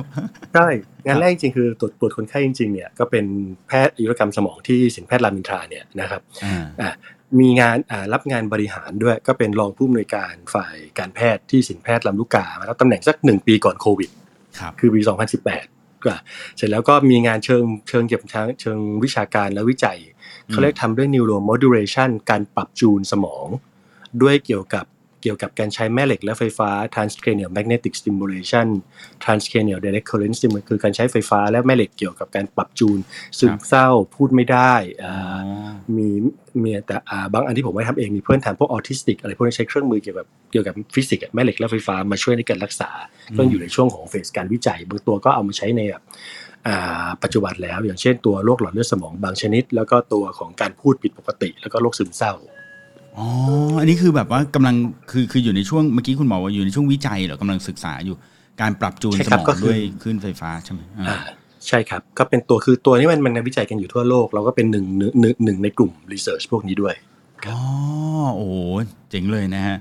[0.55, 0.69] ใช่
[1.07, 3.25] งานแรกจริงๆคือตรวจตรวจคนไข้จริงๆเนี่ยก็เป็น
[3.69, 6.93] แพทย์อายุรกรรมสมองที่สินแพทย์รามอินทราเนี่ยนะครับอ่าอะ
[7.41, 14.11] มีงานอ่ารับงานบริหารด้วยก็เป็นรองผู้อำนวยการฝ่ายการแพทย์ที่สินแพทย์ลำลูกกามารับตำแหน่งสักหนึ่งปีก่อนโควิด
[14.59, 15.01] ครับคือปี
[15.53, 16.17] 2018ก็
[16.57, 19.99] เสร็จแล้วก็มีงานเชิงเชิงเกี่ยวกับทางเชิงวิชาการและวิจัย
[20.53, 23.47] เขาเรียกทำด้วย neuromodulation การปรับจูนสมอง
[24.23, 24.87] ด้วยเกี่ยวกับ
[25.25, 28.69] เกี่ยวกับการใช้แม่เหล็กและไฟฟ้า transcranial magnetic stimulation
[29.25, 32.99] transcranial direct current stimulation คือการใช้ไฟฟ้าและแม่เหล็กเกี่ยวกับการปรับจูน
[33.39, 36.09] ซึมเศร้าพูดไม่ได้อ่าอ๋อมี
[36.63, 42.91] มีแต่อ่าบางอันที่ผมไม่ทำเองมีเพื่อนทำพวกออทิสติกอะไรพวกนี้ใช้เครื่องมือเกี่ยวกับเกี่ยวกับฟิสิกส์อะแม่เหล็กและไฟฟ้ามาช่วยในการรักษา
[43.37, 46.42] ก็อยู่ในช่วงของ phase การวิจัยบางตัวก็เอามาใช้ในแบบอ่า
[47.23, 52.33] ปัจจุบันแล้ว อย่างเช่นตัวโรคหลอดเลือดสมองบางชนิด แล้วก็ตัวของการพูดผิดปกติ แล้วก็โรคซึมเศร้า
[53.17, 53.27] อ๋อ
[53.81, 54.77] อันนี้คือแบบว่ากำลัง
[55.11, 58.17] คือคืออยู่ในช่วงเมื่อกี้คุณหมอว่าอยู่ในช่วงวิจัยเหรอกำลังศึกษาอยู่
[58.61, 61.19] การปรับจูนใช่สครัมบองก็คือด้วยคลื่นไฟฟ้าใช่ไหมอ่าอ่า
[61.69, 66.95] ใช่ครับ ก็เป็นตัวคือตัวนี้มันมันวิจัยกันอยู่ทั่วโลก เราก็เป็นหนึ่งหนึ่งหนึ่งหนึ่งในกลุ่มรีเสิร์ชพวกนี้ด้วย
[67.49, 67.59] อ๋อ
[68.37, 68.55] โอ้โห
[69.11, 69.77] เจ๋งเลยนะฮะ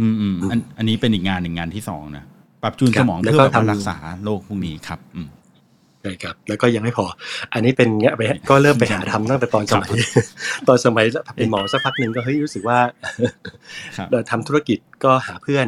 [0.00, 2.24] อืมอืมอันอันนี้เป็นอีกงานหนึ่งงานที่สองนะ
[2.62, 5.28] ปรับจูนครัสบมองแล้วเพื่อก็แบบว่าทำรักษาโรคพวกนี้ครับ อืม
[6.02, 7.06] ใช่ครับแล้วก็ยังไม่พอ
[7.52, 9.90] อันนี้เป็นเงี้ยไปก็เริ่มไปหาทำตั้งแต่ตอนสมัย
[10.68, 11.06] ตอนสมัย
[11.36, 12.78] เป็นหมอสักพักหนึ่งก็เฮ้ยรู้สึกว่า
[13.96, 15.66] ครับเราทำธุรกิจก็หาเพื่อน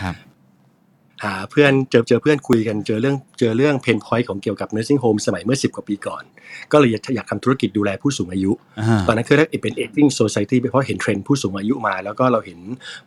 [0.00, 0.14] ครับ
[1.24, 6.22] หาเพื่อนเจอเจอเพื่อนคุยกันเจอเรื่องเจอเรื่อง pain point ของเกี่ยวกับ nursing home สมัยเมื่อ 10 กว่าปีก่อน
[6.72, 12.58] ก็เลยอยากทำธุรกิจดูแลผู้สูงอายุอ่าตอนนั้นคือเรียกเป็น aging society เพราะเห็นเทรนด์ผู้สูงอายุมา แล้วก็เราเห็น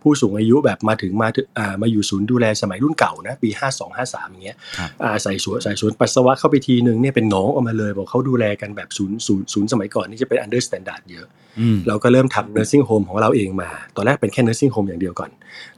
[0.01, 11.44] ผู้สูงอายุแบบมาถึงมาถึงอ่ามาอยู่ศูนย์ดูแลสมัยรุ่นเก่านะปี 52 53อย่างเงี้ยครับอ่าใส่สวนใส่สวนปัสสาวะเข้าไปทีนึงเนี่ยเป็นหนองออกมาเลยบอกเขาดูแลกันแบบศูนย์ศูนย์ศูนย์สมัยก่อนนี่จะเป็น under standard เยอะอืม
[11.87, 15.31] เราก็เริ่มทำ nursing home ของเราเองมา ตอนแรกเป็นแค่ nursing home อย่างเดียวก่อน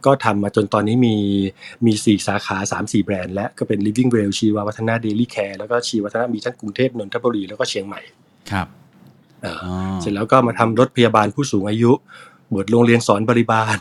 [0.05, 1.15] ก็ทำมาจนตอนนี้มี
[1.86, 8.01] มี 4 สาขา 3 4 แบรนด์และก็เป็น living well ชีวาวัฒนา daily care แล้วก็ชีวัฒนามีทั้งกรุงเทพนนทบุรีแล้วก็เชียงใหม่
[8.51, 8.68] ครับ
[9.42, 11.92] เอ่ออ๋อเสร็จแล้วก็มาทำรถพยาบาลผู้สูงอายุ
[12.50, 13.77] เปิดโรงเรียนสอนบริบาล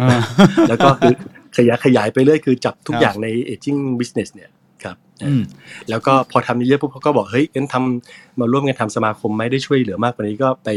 [0.00, 0.20] อ่า
[0.68, 1.14] แล้วก็คือ
[1.56, 4.50] ขยายขยายไปเรื่อยคือจับทุกครับอย่างใน aging business เนี่ย
[4.84, 5.42] ครับอืม
[5.90, 10.68] แล้วก็พอทำเยอะๆปุ๊บเขาก็บอกเฮ้ยงั้นทำมาร่วมกันทำสมาคมไหมได้ช่วยเหลือมากกว่านี้ก็ไป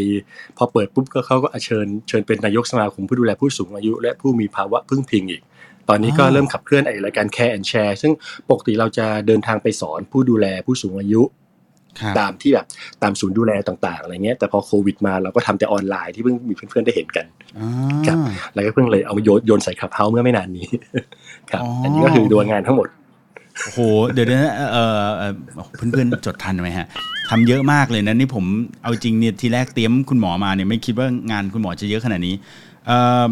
[0.57, 5.41] พอเปิดปุ๊บก็เขาก็เชิญเชิญเป็นนายกสมาคมผู้ดูแลผู้สูงอายุ และผู้มีภาวะพึ่งพิงอีก
[5.89, 8.12] ตอนนี้ก็อ๋อเริ่มขับเคลื่อนไอ้รายการ Care and Share ซึ่ง
[8.49, 11.23] ปกติเราจะเดินทางไปสอนผู้ดูแลผู้สูงอายุ
[11.99, 12.65] ครับตามที่แบบ
[13.03, 17.25] ตามศูนย์ดูแลต่างๆอะไรเงี้ยแต่พอโควิดมาเราก็ทำแต่ออนไลน์ที่เพิ่งมีเพื่อนๆได้เห็นกัน
[17.57, 17.69] อ่า
[18.07, 18.17] ครับ
[18.53, 20.67] แล้วก็เพิ่งเลยเอามาโยนโยนใส่ขับเฮาเมื่อไม่นานนี้
[21.51, 22.88] ครับอ๋ออัอันนี้ก็คือดวงงานทั้งหมด
[23.63, 23.80] โอ้โห
[24.12, 25.34] เดี๋ยวนะเออเอ่อ
[25.76, 26.88] เพื่อนๆจดทันไหมฮะ
[27.30, 28.45] ทำเยอะมากเลยนะนี่ผม
[28.84, 32.36] เอาจริงเนี่ยทีแรกเตรียมคุณหมอมาเนี่ยไม่คิดว่างานคุณหมอจะเยอะขนาดนี้
[32.88, 33.28] เอ่อ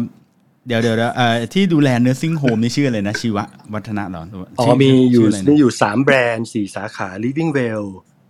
[0.66, 4.22] เดี๋ยวเดี๋ยวเดี๋ยวเอ่อที่ดูแล nursing home นี่ชื่ออะไรนะชีวะวัฒนะเหรอ
[4.58, 7.86] อ๋อชื่มีอยู่ชื่ะไรนะมีอยู่สามแบรนด์สี่สาขา Living Well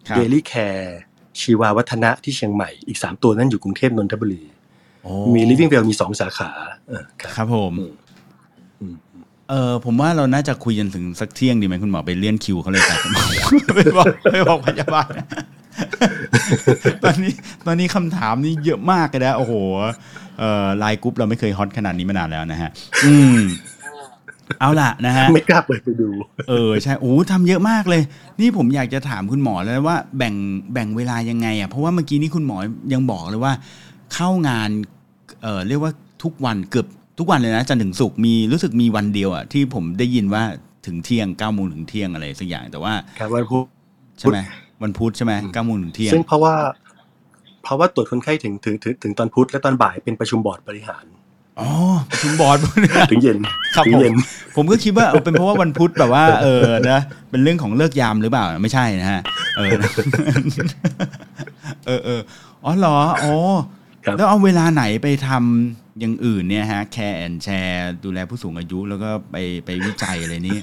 [0.08, 0.88] ครับ Daily Care
[1.40, 4.42] ชีวาวัฒนะที่เชียงใหม่อีกสามตัวนั้นอยู่กรุงเทพนนทบุรี
[5.02, 6.50] โอ้มี Living Well มีสองสาขา
[6.88, 8.07] เออครับครับผมอืมอืม
[9.50, 12.94] เออผมว่าเราน่าจะคุยกันถึงสักเที่ยงดีไหมคุณหมอไปเลื่อนคิวเขาเลยแต่
[13.76, 15.12] ไปบอกไปบอกพยาบาล
[17.04, 17.34] ตอนนี้
[17.66, 19.52] ตอนนี้คำถามนี่เยอะมากเลยนะโอ้โห
[20.38, 22.70] เอ่อไลน์กรุ๊ปเราไม่เคยฮอตขนาดนี้มานานแล้วนะฮะ
[23.04, 23.38] อืม
[24.60, 26.08] เอาล่ะนะฮะไม่กล้าเปิดไปดู
[26.48, 28.02] เออใช่โอ้ทำเยอะมากเลย
[28.40, 30.34] นี่ผมอยากจะถามคุณหมอแล้วว่าแบ่ง
[30.72, 32.56] แบ่งเวลายังไงอะเพราะว่าเมื่อกี้นี้คุณหมอ
[32.92, 33.52] ยังบอกเลยว่า
[34.14, 34.70] เข้างาน
[35.42, 36.86] เออเรียกว่าทุกวันเกือบ
[37.18, 40.42] ทุกวันเลยนะจันทร์ถึงศุกร์มีรู้สึกมีวันเดียวอะที่ผมได้ยินว่า
[40.86, 43.64] ถึงเที่ยงเก้าโมงถึงเที่ยงอะไรสักอย่างแต่ว่าครับวันพุธ
[44.18, 44.38] ใช่ไหม
[44.82, 46.54] วันพุธใช่ไหมเก้าโมงถึงเที่ยงซึ่งเพราะว่า
[47.62, 51.04] เพราะว่าตรวจคนไข้ถึงถึงถึงถึงตอนพุธและตอนบ่ายเป็นประชุมบอร์ดบริหาร
[51.60, 51.70] อ๋อ
[52.10, 52.58] ประชุมบอร์ด
[53.10, 53.38] ถึงเย็น
[53.74, 54.14] ครับถึงผมเย็น
[54.56, 57.00] ผมก็คิดว่าเออเป็นเพราะว่าวันพุธแบบว่า เออนะ
[57.30, 59.20] เป็นเรื่องของเลิกยามหรือเปล่าไม่ใช่นะฮะ
[59.56, 59.68] เออ
[61.86, 62.20] เออเออ
[62.64, 63.77] อ๋อเหรออ๋อครับ
[64.16, 70.58] แล้วเอาเวลาไหนไปทำอย่างอื่นเนี่ยฮะ Care and Share ดูแลผู้สูงอายุแล้วก็ไปไปวิจัยอะไรนี้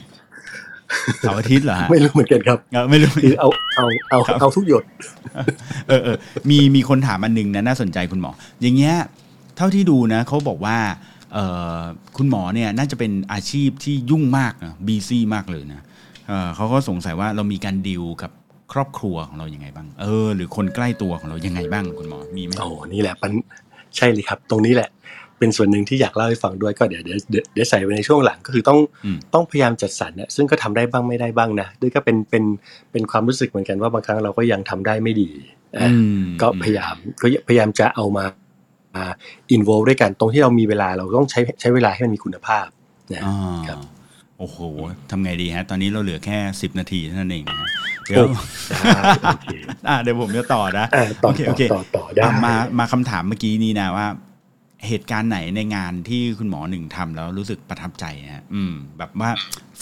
[1.20, 4.84] เสาร์อาทิตย์เหรอฮะไม่รู้เหมือนกันครับเออไม่รู้คือเอาเอาเอาครับเอาทุกหยด
[5.88, 6.18] เออเออ
[6.50, 8.32] มีมีคนถามอันหนึ่งนะน่าสนใจคุณหมอ
[8.62, 8.96] อย่างเงี้ย
[9.58, 10.78] เท่าที่ดูนะเขาบอกว่า
[11.34, 11.38] เอ
[11.78, 11.80] อ
[12.18, 15.82] คุณหมอเนี่ยน่าจะเป็นอาชีพที่ยุ่งมากนะ busy มากเลยนะ
[16.28, 18.32] เออเขาก็สงสัยว่าเรามีการดิวกับ
[18.74, 23.32] ครอบครัวของเรายังไงบ้าง เออ หรือคนใกล้ตัวของเรายังไงบ้างคุณหมอมีไหมโอ้นี่แหละปัญ
[23.98, 24.90] ใช่เลยครับ ตรงนี้แหละ
[25.40, 32.44] เป็นส่วนหนึ่งที่อยากเล่าให้ฟังด้วยก็เดี๋ยวเดี๋ยวเดี๋ยวเดี๋ยวใส่ไว้ในช่วงหลังก็คือต้องอืมต้องพยายามจัดสรรเนี่ยซึ่งก็ทำได้บ้างไม่ได้บ้างนะด้วยก็เป็นเป็น
[32.92, 35.30] เป็นความรู้สึกเหมือนกันว่าบางครั้งเราก็ยังทำได้ไม่ดี
[35.78, 38.26] อะอืมก็พยายามก็พยายามจะเอามา
[39.52, 42.68] อินโวด้วยกันตรงที่เรามีเวลาเราต้องใช้ใช้เวลาให้มันมีคุณภาพ
[43.14, 43.36] นะอ่า
[43.68, 43.80] ครับ
[44.40, 44.58] โอ้โห
[45.12, 47.68] ทำไงดีฮะ ตอนนี้เราเหลือแค่สิบนาทีเท่านั้นเองนะฮะ
[48.08, 48.30] เดี๋ยวได้
[49.26, 49.48] โอเค
[49.88, 54.08] อ่าเดี๋ยวผมจะต่อนะอะต่อโอเคโอเคต่อต่อได้อะมามาคำถามเมื่อกี้นี้นะว่า
[54.88, 59.30] เหตุการณ์ไหนในงานที่คุณหมอหนึ่งทำแล้วรู้สึกประทับใจฮะอืม แบบว่า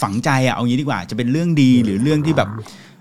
[0.02, 2.48] ฝังใจอะเอางี้ดีกว่า จะเป็นเรื่องดีหรือเรื่องที่แบบ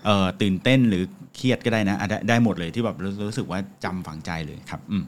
[0.06, 1.04] เอ่อตื่นเต้นหรือ
[1.36, 5.04] เครียดก็ได้นะอะได้ได้หมดเลยที่แบบรู้รู้สึกว่าจำฝังใจเลยครับ อืม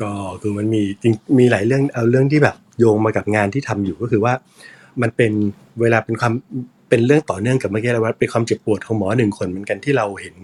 [0.00, 0.10] ก็
[0.42, 4.32] คือมันมีจริงมีหลายเรื่องเอาเรื่องที่แบบโยงมากับงานที่ทำอยู่ก็คือว่า
[5.02, 5.32] มันเป็น
[5.80, 6.32] เวลาเป็นความ
[6.88, 10.36] เป็นเรื่องต่อเนื่องกับเมื่อกี้เราว่าเป็นความเจ็บปวดของหมอหนึ่งคนเหมือนกันที่เราเห็น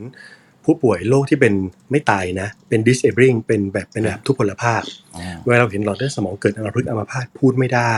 [0.65, 1.55] ผู้ป่วยโรคที่เป็น
[1.91, 4.83] ไม่ตายนะ เป็น disabling เป็นแบบเป็นแบบทุพพลภาพ
[5.17, 7.95] อ๋อเวลาเราเห็นหลอดเลือดสมองเกิดอัมพฤกษ์อัมพาตพูดไม่ได้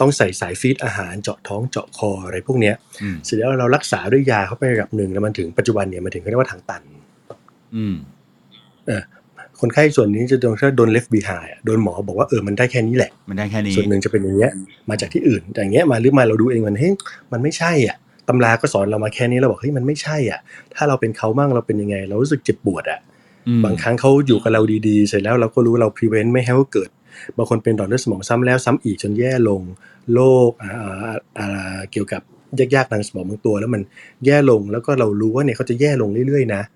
[0.00, 6.82] ต้องใส่สายฟีดอาหารเจาะท้องเจาะคออะไรพวกเนี้ยอืมเสร็จแล้วเรารักษาด้วยยาเข้าไประดับหนึ่งแล้วมันถึงปัจจุบันเนี่ยมันถึงเขาเรียกว่าทางตัน
[7.76, 7.94] อืม
[9.60, 14.52] คนไข้ส่วนนี้จะโดนถ้าโดน left behind อะโดนหมอบอกว่าเออมันได้แค่นี้แหละ มันได้แค่นี้ส่วนหนึ่งจะเป็นอย่างเงี้ย
[14.90, 16.92] มาจากที่อื่นแต่อย่างเงี้ยมาหรือมาเราดูเองมันเฮ้ย
[17.32, 17.96] มันไม่ใช่อะ
[18.28, 20.40] ตำราก็สอนเรามาแค่นี้เราบอกเฮ้ยมันไม่ใช่อะ
[20.74, 22.98] ถ้าเราเป็นเขามั่งเราเป็นยังไง เรารู้สึกเจ็บปวดอะ
[23.48, 26.90] อืมบางครั้งเขาอยู่กับเราดีๆ เสร็จแล้วเราก็รู้เรา prevent ไม่ให้เขาเกิด
[27.36, 29.60] บางคนเป็นหลอดเลือดสมองซ้ำแล้วซ้ำอีกจนแย่ลง
[30.14, 32.22] โรคอ่าอ่าอ่าเกี่ยวกับ
[32.74, 33.82] ยากๆทางสมองบางตัว แล้วมัน
[34.26, 36.75] แย่ลงแล้วก็เรารู้ว่าเนี่ยเขาจะแย่ลงเรื่อยๆนะอื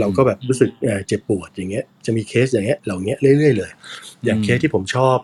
[0.00, 0.70] เราก็แบบรู้สึก
[1.06, 3.70] เจ็บปวดอย่างเงี้ย จะมีเคสอย่างเงี้ยเหล่าเนี้ยเรื่อยๆเลย
[4.24, 5.18] อย่างเคสที่ผมชอบ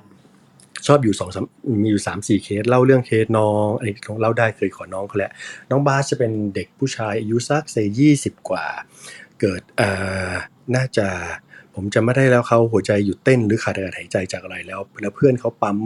[0.86, 1.44] ชอบอยู่สองสาม
[1.82, 5.32] มีอยู่สามสี่เคสเล่าเรื่องเคสน้องอันนี้เล่าได้เคยขอน้องเขาแหละ
[5.70, 8.66] น้องบาสจะเป็นเด็กผู้ชายอายุสักเซยี่สิบกว่า
[9.40, 10.32] เกิดอ่า
[10.76, 11.08] น่าจะ
[11.74, 15.78] ผมจำไม่ได้แล้วเขาหัวใจหยุดเต้นหรือขาดอากาศหายใจจากอะไรแล้ว แล้วเพื่อนเขาปั๊ม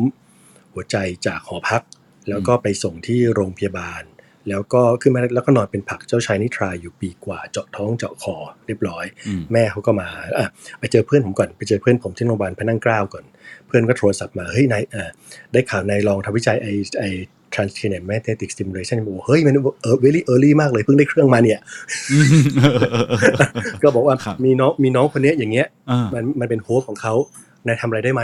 [0.72, 1.82] หัวใจจากหอพัก
[2.28, 4.02] แล้วก็ไปส่งที่โรงพยาบาล
[4.48, 10.46] แล้วก็ขึ้นมาแล้วก็นอนเป็นผักเจ้าชายนิทราอยู่ปีกว่าเจาะท้องเจาะคอเรียบร้อยอืมแม่เขาก็มาอะ
[10.80, 13.24] ไปเจอเพื่อนผมก่อนไปเจอเพื่อนผมที่โรงพยาบาลพระนั่งเกล้าก่อน
[13.66, 15.10] เพื่อนก็โทรศัพท์มาเฮ้ยนายเอ่อ
[15.52, 16.66] ได้ข่าวนายลองทำวิจัยไอ
[17.00, 17.04] ไอ
[17.54, 21.60] transcranial magnetic stimulation บอกเฮ้ยมันเออ very early มากเลยเพิ่งได้เครื่องมาเนี่ย
[22.10, 22.26] อืม
[23.82, 27.14] ก็บอกว่าครับมีน้องมีน้องคนเนี้ยอย่างเงี้ยอ่ามันมันเป็นโฮสต์ของเขา
[27.66, 28.22] นายทำอะไรได้ไหม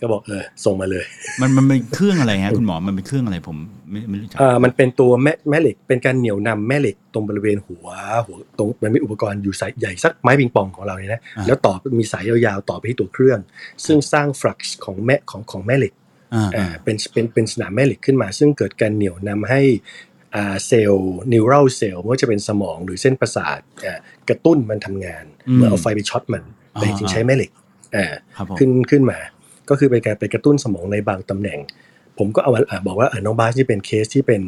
[0.00, 1.04] ก็บอกเออส่งมาเลย
[1.40, 3.56] มันมันเป็นเครื่องอะไรฮะคุณหมอมันเป็นเครื่องอะไรผม
[3.90, 7.86] ไม่ไม่รู้จักอ่ามันเป็นตัวแม่แม่เหล็กเป็นการเหนี่ยวนำแม่เหล็กตรงบริเวณหัว
[8.26, 13.38] หัวตรงมันมีอุปกรณ์อยู่สายใหญ่สักไม้ปิงปองของเราเนี่ยนะอ่าแล้วต่อมีสายยาวๆต่อไปที่ตัวเครื่อง
[13.86, 15.94] ซึ่งสร้างฟลักซ์ของแม่ของของแม่เหล็ก
[16.34, 19.62] อ่าอ่าเป็นเป็นเป็นสนามแม่เหล็กขึ้นมา ซึ่งเกิดการเหนี่ยวนำให้
[20.34, 27.50] อ่าเซลล์นิวรัลเซลล์ไม่ว่าจะเป็นสมองหรือเส้นประสาทอ่ากระตุ้นมันทำงานเหมือนเอาไฟไปช็อตมันแต่จริงๆใช้แม่เหล็ก
[27.96, 29.18] อ่าครับผมขึ้นขึ้นมา
[29.68, 31.58] ก็คือเป็นการไปกระตุ้นสมองในบางตำแหน่ง
[32.18, 34.42] ผมก็เอามาอ่าบอกว่าเออน้องบาสที่เป็นเคสที่เป็น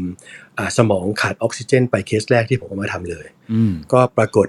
[0.59, 4.48] อ่าสมองขาดออกซิเจน ไปเคสแรกที่ผมเอามาทำเลยอืมก็ปรากฏ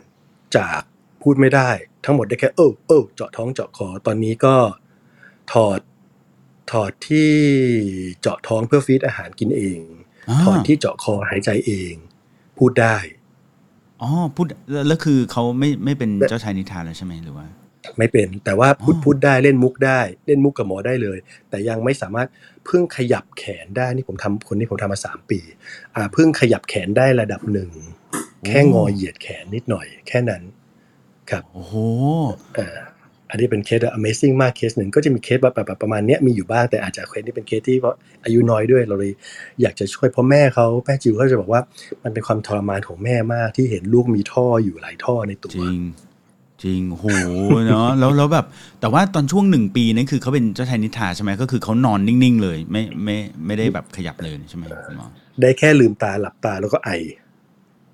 [0.57, 0.79] จาก
[1.21, 1.69] พูดไม่ได้
[2.05, 4.55] ทั้งหมดได้แค่เออเออเจาะท้องเจาะคอตอนนี้ก็
[5.53, 5.79] ถอด
[6.71, 7.31] ถอดที่
[8.21, 9.79] เจาะท้องเพื่อ feed อาหารกินเอง
[10.29, 11.93] อ่าถอดที่เจาะคอหายใจเอง
[12.57, 12.97] พูดได้
[14.01, 17.45] อ๋อพูดแล้วแล้วคือเขาไม่ไม่เป็นเจ้าชายนิทานแล้วใช่ไหมหรือว่า
[17.97, 21.17] ไม่เป็น แต่ว่าพูดอ๋อพูดได้เล่นมุกได้ เล่นมุกกับหมอได้เลย
[21.49, 22.27] แต่ยังไม่สามารถ
[22.65, 25.39] เพิ่งขยับแขนได้นี่ผมทำคนนี้ผมทำมาสามปี
[25.95, 27.71] อ่าเพิ่งขยับแขนได้ระดับหนึ่ง
[28.47, 30.43] แค่งอเหยียดแขนนิดหน่อย แค่นั้น
[31.29, 31.73] ครับโอ้โห
[32.57, 32.67] อ่า
[33.29, 39.11] อันนี้เป็นเคส Amazing มากเคสหนึ่งก็จะมีเคสแบบแบบแบบประมาณเนี้ยมีอยู่บ้างแต่อาจจะเคสนี้เป็นเคสที่เพราะอายุน้อยด้วยเราเลย
[39.61, 41.61] อยากจะช่วยเพราะแม่เขาแม่จิวเขาจะบอกว่า
[42.03, 45.77] มันเป็นความทรมานของแม่มากที่เห็นลูกมีท่ออยู่หลายท่อในตัจวริง
[46.63, 47.05] จริงโห
[47.67, 48.45] เนาะแล้วแล้วแบบ
[48.79, 55.07] แต่ว่าตอนช่วงหนึ่งปีนั้นคือเขาเป็นเจ้าชายนิทราใช่ไหมก็คือเขานอนนิ่งๆ เลย ไม่ไม่ไม่ได้แบบขยับเลยใช่ไหมคุณหมอ
[55.41, 56.89] ได้แค่ลืมตาหลับตาแล้วก็ไอ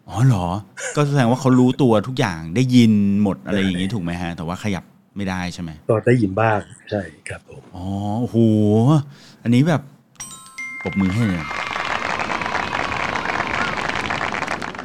[0.07, 0.47] อ๋อเหรอ
[0.95, 2.91] ก็แสดงว่าเขารู้ตัวทุกอย่างได้ยิน
[3.23, 4.83] หมดอะไรอย่างนี้ถูกไหมฮะ แต่ว่าขยับ
[5.17, 7.85] ไม่ได้ใช่ไหมก็ได้ยินบ้างใช่ครับผมอ๋อ
[8.21, 8.37] โอ้โห
[9.43, 9.81] อันนี้แบบ
[10.83, 11.62] ปรบมือให้เลย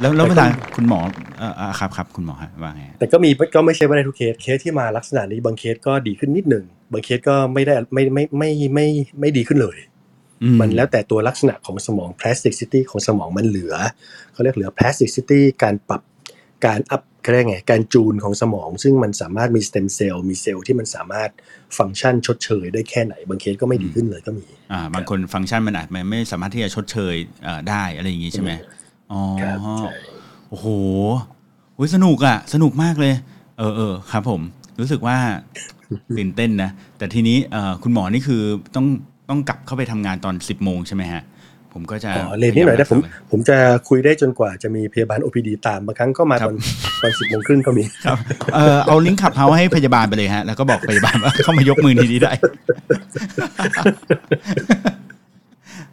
[0.01, 0.99] แล้วแล้วเวลาคุณหมอ
[1.37, 8.87] เอ่ออ่าครับครับคุณหมอฮะว่าไงฮะแต่ก็มีก็ไม่ใช่ว่าได้ทุกเคสเคสที่มาลักษณะนี้บางเคสก็ดีขึ้นนิดหนึ่งบางเคสก็ไม่ได้ไม่ไม่ไม่ไม่ไม่
[9.19, 9.77] ไม่ดีขึ้นเลย
[10.43, 13.75] อืมันแล้วแต่ตัวลักษณะของสมอง plasticity ของสมองมันเหลือ
[14.33, 16.01] เขาเรียกเหลือ plasticity การปรับ
[16.65, 21.29] การอัพเขาเรียกไงการจูนของสมอง ซึ่งมันสามารถมีสเต็มเซลล์มีเซลล์ที่มันสามารถ
[21.77, 28.51] ฟังก์ชันชดเชยได้แค่ไหน บางเคสก็ไม่ดีขึ้นเลยก็มีอ่าบางคนฟังก์ชันมันอาจไม่ไม่สามารถที่จะชดเชยเอ่อได้อะไรอย่างงี้ใช่ไหม
[29.11, 29.91] อ๋อครับใช่
[30.49, 30.67] โอ้โห
[31.77, 33.13] อุ๊ยสนุกอะ สนุกมากเลย
[33.57, 34.41] เออเออครับ ผม
[34.79, 35.17] รู้สึกว่า
[36.17, 38.41] ตื่นเต้นนะ แต่ทีนี้เอ่อคุณหมอนี่คือ
[38.75, 38.85] ต้อง
[39.29, 41.23] ต้องกลับเข้าไปทำงานตอนสิบโมงใช่ไหมฮะ
[41.73, 43.57] ผมก็จะอ๋อเลนนิดหน่อยนะผมพาามผมจะ
[43.89, 46.55] คุยได้จนกว่าจะมีพยาบาล OPD ตามบางครั้งก็มาตอน
[47.01, 48.17] ตอนสิบโมงครึ่งก็มีครับ
[48.55, 52.31] เออเอาลิงก์ขับเฮาให้พยาบาลไปเลยฮะ แล้วก็บอกพยาบาลว่าเข้ามายกมือทีนี้ได้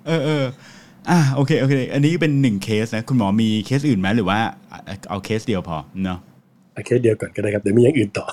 [0.07, 0.44] เออเออ
[1.10, 4.38] อะโอเคโอเค อันนี้เป็นหนึ่งเคสนะ คุณหมอมีเคสอื่นไหมหรือว่า
[5.08, 6.20] เอาเคสเดียวพอเนาะ
[6.74, 8.26] โอเคเดียวก่อนก็ได้ครับเดี๋ยวมีอย่างอื่นต่อ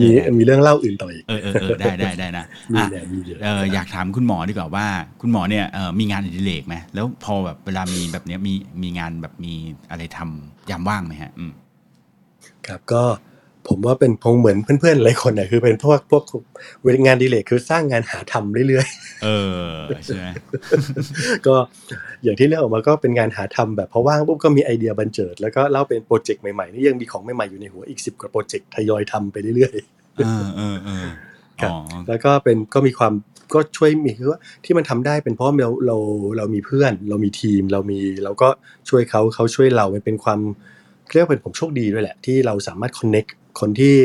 [0.00, 0.06] มี
[0.38, 4.86] มีเรื่องเล่าอื่นต่ออีกเออเออเออได้ได้ได้นะมีอะแหละมีเยอะเอออยากถามคุณหมอดีกว่าว่า
[5.20, 9.54] คุณหมอเนี่ยเออมีงานอดิเรกไหมแล้วพอแบบเวลามีแบบเนี้ยมีมีงานแบบมี
[9.90, 11.52] อะไรทำยามว่างไหมฮะ อืม
[12.66, 13.02] ครับก็
[13.68, 16.24] ผมว่าเป็นพงเหมือนเพื่อนๆหลายคนนะคือเป็นพวกพวก
[16.82, 18.88] เวลางานดีเลกคือสร้างงานหาทำเรื่อย
[19.24, 19.28] เอ
[19.68, 21.54] อใช่ไหมๆก็
[22.22, 31.06] อย่างที่เลือกออกมาก็เป็นงานหาทำแบบพอว่างปุ๊บก็มีไอเดียบันเจิด แล้วก็เล่าเป็นโปรเจกต์ใหม่ๆนี่ยังมีของใหม่ๆอยู่ในหัวอีกสิบกว่าโปรเจกต์ทยอยทำไปเรื่อยๆเออเออเออ
[31.60, 33.12] ครับอ๋อแล้วก็เป็นก็มีความ
[33.54, 35.96] ก็ช่วยมีคือว่าที่มันทำได้เป็นเพราะเราเรา
[36.36, 38.48] เรามีเพื่อน เรามีทีมเรามีเราก็
[38.88, 40.40] ช่วยเขาเขาช่วยเรามันเป็นความ
[41.14, 43.96] เรียกว่าเป็นผมโชคดีด้วยแหละ ที่เราสามารถ connect คนที่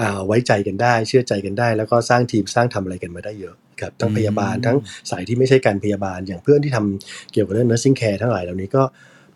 [0.00, 4.76] อ่าไว้ใจกันได้ เชื่อใจกันได้ แล้วก็สร้างทีมสร้างทำอะไรกันมาได้เยอะครับทั้งพยาบาลทั้ง
[5.10, 8.82] สายที่ไม่ใช่การพยาบาล อย่างเพื่อนที่ทำเกี่ยวกับเรื่อง nursing care ทั้งหลายเหล่านี้ก็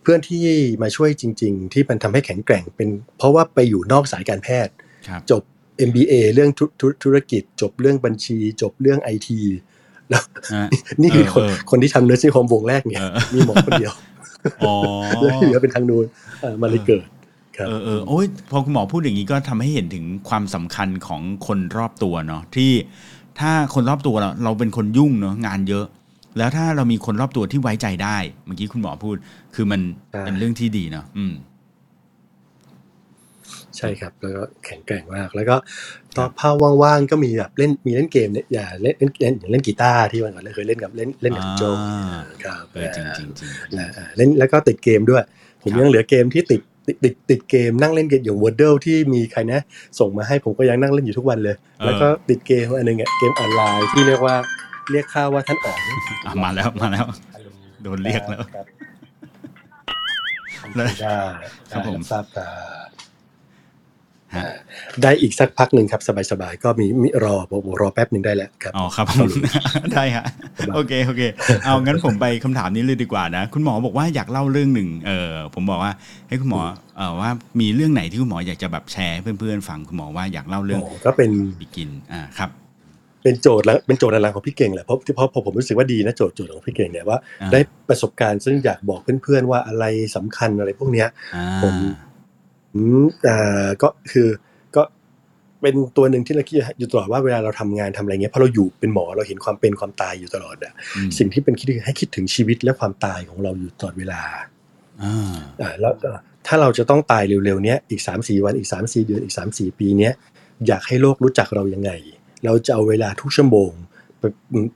[0.03, 0.45] เพื่อนที่
[0.83, 4.75] มาช่วยจริง ๆ ที่มันทำให้แข็งแกร่งเป็น เพราะว่าไปอยู่นอกสายการแพทย์
[5.09, 5.43] ครับจบ
[5.89, 9.41] MBA เรื่องธุธุธุรกิจ จบเรื่องบัญชี จบเรื่องไอที
[10.11, 10.23] แล้ว
[10.55, 10.67] ฮะ
[11.03, 13.93] นี่คือคนเออคนที่ทำเนอร์ซิ่งโฮมวงแรกเนี่ยเออมีหมอคนเดียว
[14.61, 14.73] อ๋อ
[15.21, 16.05] แล้วที่เหลือเป็นทางนู้น
[16.41, 17.20] เอ่อมาเลยเกิดครับ
[17.69, 22.73] เออเออโอ้ยพอคุณหมอพูดอย่างนี้ก็ทำให้เห็นถึงความสำคัญของคนรอบตัวเนาะที่
[23.41, 25.87] ถ้าคนรอบตัวเราเราเป็นคนยุ่งเนาะงานเยอะ
[26.39, 29.17] แล้วถ้าเรามีคนรอบตัวที่ไว้ใจได้ เมื่อกี้คุณหมอพูด
[29.55, 29.81] คือมัน
[30.13, 31.35] ใช่เป็นเรื่องที่ดีเนาะอืม
[33.77, 35.57] ใช่ครับ แล้วก็แข็งแกร่งมาก แล้วก็
[36.17, 45.25] ตอนภาพว่างๆก็มีแบบเล่นมีเล่นเกมเนี่ยอย่าเล่นเล่นเล่นอย่างเล่นกีตาร์ที่วันก่อนเคยเล่นกับเล่นเล่นกับโจอ่าครับเออจริงจริงจริงอ่าอ่าเล่นแล้วก็ติดเกมด้วย
[45.63, 49.61] ผมครับยังเหลือเกมที่ติด ติดติดติดเกมนั่งเล่นเกมอย่าง w o r d l e ที่มีใครนะ
[49.99, 54.37] ส่งมาให้ผมก็ยังนั่งเล่นอยู่ทุกวันเลย แล้วก็ติดเกมอันหนึงอะเกมออนไลน์ที่เรียกว่า
[54.93, 55.79] เรียกค่าว่าท่านอ๋อง
[56.27, 57.07] อะมาแล้วมาแล้ว
[57.83, 58.67] โดนเรียกแล้วครับ
[60.77, 61.21] แล้วได้
[61.71, 62.90] ครับผมทราบครับฮะ
[65.03, 69.31] ได้อีกสักพักหนึ่งครับสบายๆก็มีมีรอผมรอแป๊บหนึ่งได้แล้วครับอ๋อครับผม
[69.95, 70.25] ได้ฮะ
[70.75, 71.23] โอเคโอเค
[71.65, 75.93] เอางั้นผมไปคำถามนี้เลยดีกว่านะคุณหมอบอกว่าอยากเล่าเรื่องหนึ่งเออผมบอกว่า
[76.29, 76.61] ให้คุณหมอ
[76.97, 82.51] เออว่ามีเรื่องไหนที่คุณหมออยากจะแบบแชร์ให้เพื่อนๆฟังคุณหมอว่าอยากเล่าเรื่องโอ้ก็เป็นบิกินอ่าครับ
[83.23, 89.85] เป็นโจทย์แล้วเป็นโจทย์หลังๆของพี่เก่งแหละเพราะเพราะเพราะผมรู้สึกว่าดีนะโจทย์โจทย์ของพี่เก่งเนี่ยว่าอ่าได้ประสบการณ์ซึ่งอยากบอกเพื่อนๆว่าอะไร
[90.17, 91.75] สำคัญอะไรพวกเนี้ยอ่าผม
[92.75, 94.29] อืมอ่าก็คือ
[94.77, 94.83] ก็
[95.61, 104.23] เป็นตัวหนึ่งที่เราคิดอยู่ตลอดว่าเวลาเราทำงานทำอะไรเงี้ยเพราะเราอยู่เป็นหมอเราเห็นความเป็นความตายอยู่ตลอดอะอืมสิ่งที่เป็นคิดคือให้คิดถึงชีวิตและความตายของเราอยู่ตลอดเวลา
[105.03, 106.11] อ่าอ่าแล้วก็
[106.47, 110.13] ถ้าเราจะต้องตายเร็วๆเนี้ยอีก3ามสี่วันอีก3ามสี่เดือนอีก3ามสี่ปีเนี้ย
[110.67, 111.91] อยากให้โลกรู้จักเรายังไง
[112.45, 113.71] เราจะเอาเวลาทุกชั่วโมง
[114.19, 114.33] เป็น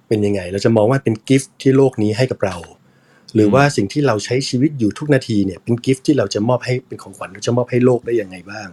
[0.08, 2.56] เป็นยังไง เราจะมองว่าเป็นกิฟต์ที่โลกนี้ให้กับเรา
[3.34, 8.68] หรือว่าสิ่งที่เราใช้ชีวิตอยู่ทุกนาทีเนี่ยเป็นกิฟต์ที่เราจะมอบให้เป็นของขวัญเราจะมอบให้โลกได้ยังไงบ้าง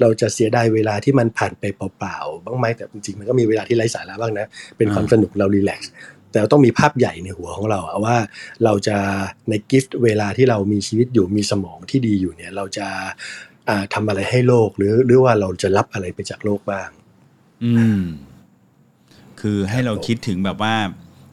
[0.00, 5.92] เราจะเสียดายเวลาที่มันผ่านไปเปล่าๆบ้างไหมแต่จริงๆมันก็มีเวลาที่ไร้สาระบ้างนะเป็นความสนุกเรารีแลกซ์
[6.30, 8.16] แต่เราต้องมีภาพใหญ่ในหัวของเราอะว่า
[8.64, 8.96] เราจะ
[9.48, 12.86] ในกิฟต์เวลาที่เรามีชีวิตอยู่มีสมองที่ดีอยู่เนี่ยเราจะ
[13.68, 16.88] อ่าทำอะไรให้โลกหรือหรือว่าเราจะรับอะไรไปจากโลกบ้าง
[17.64, 18.02] อืม
[19.40, 20.74] คือให้เราคิดถึงแบบว่า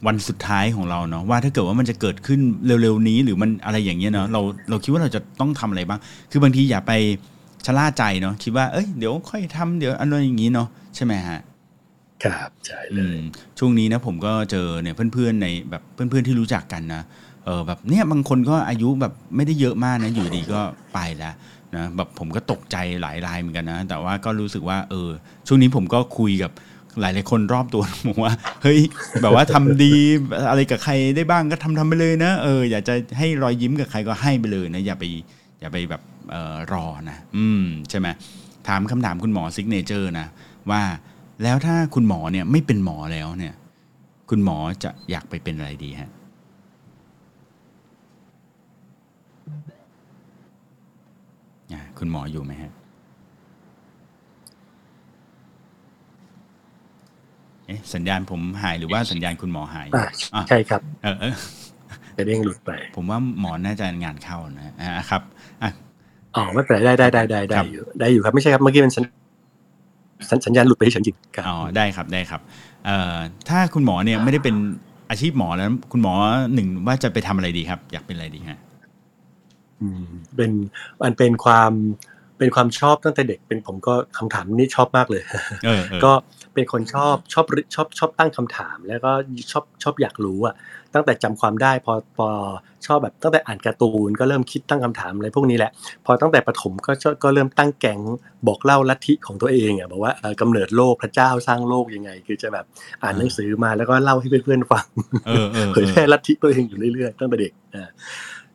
[0.07, 2.39] วันสุดท้ายของเราเนาะว่าถ้าเกิดว่ามันจะเกิดขึ้น
[2.81, 5.99] เร็วๆนี้ หรือมันอะไรอย่างเงี้ยเนาะเราเราคิดว่าเราจะต้องทำอะไรบ้าง
[6.31, 6.91] คือบางทีอย่าไป
[7.65, 11.39] ชะล่าใจเนาะคิดว่าเอ้ยเดี๋ยวค่อยทำเดี๋ยวอะไรอย่างงี้เนาะใช่ไหมฮะ
[12.23, 13.21] ครับใช่เลอืยม
[13.59, 17.01] ช่วงนี้นะผมก็เจอเนี่ยเพื่อนๆในแบบเพื่อนๆที่รู้จักกันนะ
[17.45, 20.61] เออแบบเนี่ยบางคนก็อายุแบบไม่ได้เยอะมากนะอยู่ดีก็
[20.93, 21.33] ไปแล้ว
[21.75, 25.09] นะแบบผมก็ตกใจหลายรายเหมือนกันนะ แต่ว่าก็รู้สึกว่าเออ
[25.47, 26.51] ช่วงนี้ผมก็คุยกับ
[26.99, 28.79] หลายๆคนรอบตัวบอกว่า เฮ้ย
[29.21, 29.93] แบบว่าทำดี
[30.49, 35.03] อะไรกับใครได้บ้างก็ทำทำไปเลยนะเอออยากจะให้รอยยิ้มกับใครก็ให้ไปเลยนะอย่าไป
[35.59, 36.01] อย่าไปแบบ
[36.33, 38.07] ออรอนะ อืมใช่ไหม
[38.67, 40.27] ถามคำถามคุณหมอซิกเนเจอร์นะ
[40.71, 40.81] ว่า
[41.43, 43.53] แล้วถ้าคุณหมอเนี่ยไม่เป็นหมอแล้วเนี่ย
[44.29, 46.11] คุณหมอจะอยากไปเป็นอะไรดีฮะ
[51.99, 52.71] คุณหมออยู่ไหมฮะ
[57.69, 60.05] เอ๊ะสัญญาณผมหายหรือว่าสัญญาณคุณหมอหายอ่า
[60.35, 61.33] อะใช่ครับเออเออ
[62.17, 65.21] จะเด้งหลุดไป ผมว่าหมอน่าจะงานเข้านะอะครับ
[65.61, 65.71] อะ
[66.35, 69.03] อ๋อไม่เป็นไรได้ได้ได้ได้ได้ครับอยู่ได้อยู่ครับไม่ใช่ครับเมื่อกี้เป็นสัญ
[70.29, 72.41] สัญสัญญาณหลุดไปเฉยๆจริงๆครับอ๋อได้ครับได้ครับ
[72.85, 73.15] เอ่อ
[73.49, 74.55] ถ้าคุณหมอเนี่ยไม่ได้เป็น
[75.09, 76.13] อาชีพหมอแล้ว คุณหมอ
[76.53, 78.59] หนึ่งว่าจะไปทำอะไรดีครับ อยากเป็นอะไรดีฮะ
[79.81, 80.05] อืม
[80.35, 80.51] เป็น
[81.03, 81.71] มันเป็นความ
[82.37, 85.21] เป็นความชอบตั้งแต่เด็กเป็นผมก็คำถามนี้ชอบมากเลย
[85.65, 86.11] เออเออก็
[86.53, 89.11] เป็นคนชอบชอบชอบชอบตั้งคำถาม แล้วก็
[89.51, 90.55] ชอบชอบอยากรู้อะ
[90.93, 92.27] ตั้งแต่จำความได้พอพอ
[92.85, 95.71] ชอบแบบตั้งแต่อ่านการ์ตูนก็เริ่มคิดตั้งคำถามอะไรพวกนี้แหละ
[96.05, 97.99] พอตั้งแต่ประถมก็ชอบก็เริ่มตั้งแก๊ง
[98.47, 102.65] บอกเล่าลัทธิของตัวเองอะบอกว่าเอ่อกำเนิดโลกพระเจ้าสร้างโลกยังไง คือจะแบบ
[103.03, 104.85] อ่านหนังสือมาแล้วก็เล่าให้เพื่อนๆฟัง
[105.27, 107.89] เออเออเผยแพร่ลัทธิตัวเองอยู่เรื่อยๆตั้งแต่เด็กอ่า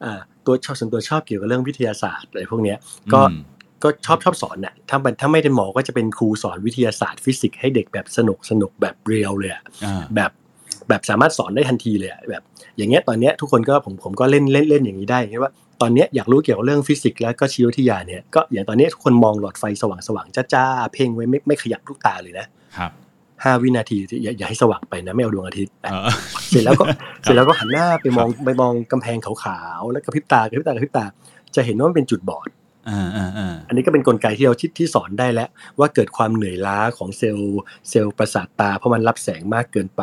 [0.05, 2.79] อ่าตัวชอบส่วนตัวชอบเกี่ยวกับเรื่องวิทยาศาสตร์อะไรพวกเนี้ย
[3.13, 3.39] ก็อืม
[3.85, 10.31] ก็ชอบชอบสอนน่ะถ้าเป็นถ้าไม่ได้หมอก็จะเป็นครูสอนวิทยาศาสตร์ฟิสิกส์ให้เด็กแบบสนุกสนุกแบบ real เลยอะอ่าแบบ
[10.89, 12.43] แบบสามารถสอนได้ทันทีเลยอะแบบ
[12.77, 22.47] อย่างเงี้ยตอนเนี้ยทุกคนก็ผมผมก็เล่นเล่นเล่นอย่างนี้ได้อย่างเงี้ยว่าตอนเนี้ยอยากรู้เกี่ยวกับเรื่องฟิสิกส์แล้วก็ชีววิทยาเนี่ยก็อย่างตอนเนี้ยทุกคนมองหลอดไฟสว่างสว่างๆจ้าๆเพ่งไว้ไม่ไม่ขยับลูกตาเลยนะ
[22.79, 22.93] ครับ
[23.45, 26.09] ห้าวินาทีอย่าอย่าให้สว่างไปนะไม่เอาดวงอาทิตย์เออ
[26.49, 26.85] เสร็จแล้วก็
[27.23, 31.05] เสร็จแล้วก็หันหน้าไปมองไปมองกำแพงขาวๆแล้วกระพริบตากระพริบตากระพริบตา
[31.55, 32.49] จะเห็นว่ามันเป็นจุดบอด
[32.89, 40.03] อ่าอ่าอ่าอันนี้ก็เป็นกลไกที่เราที่ที่สอนได้แล้ว ว่าเกิดความเหนื่อยล้าของเซลล์เซลล์ประสาทตาเพราะมันรับแสงมากเกินไป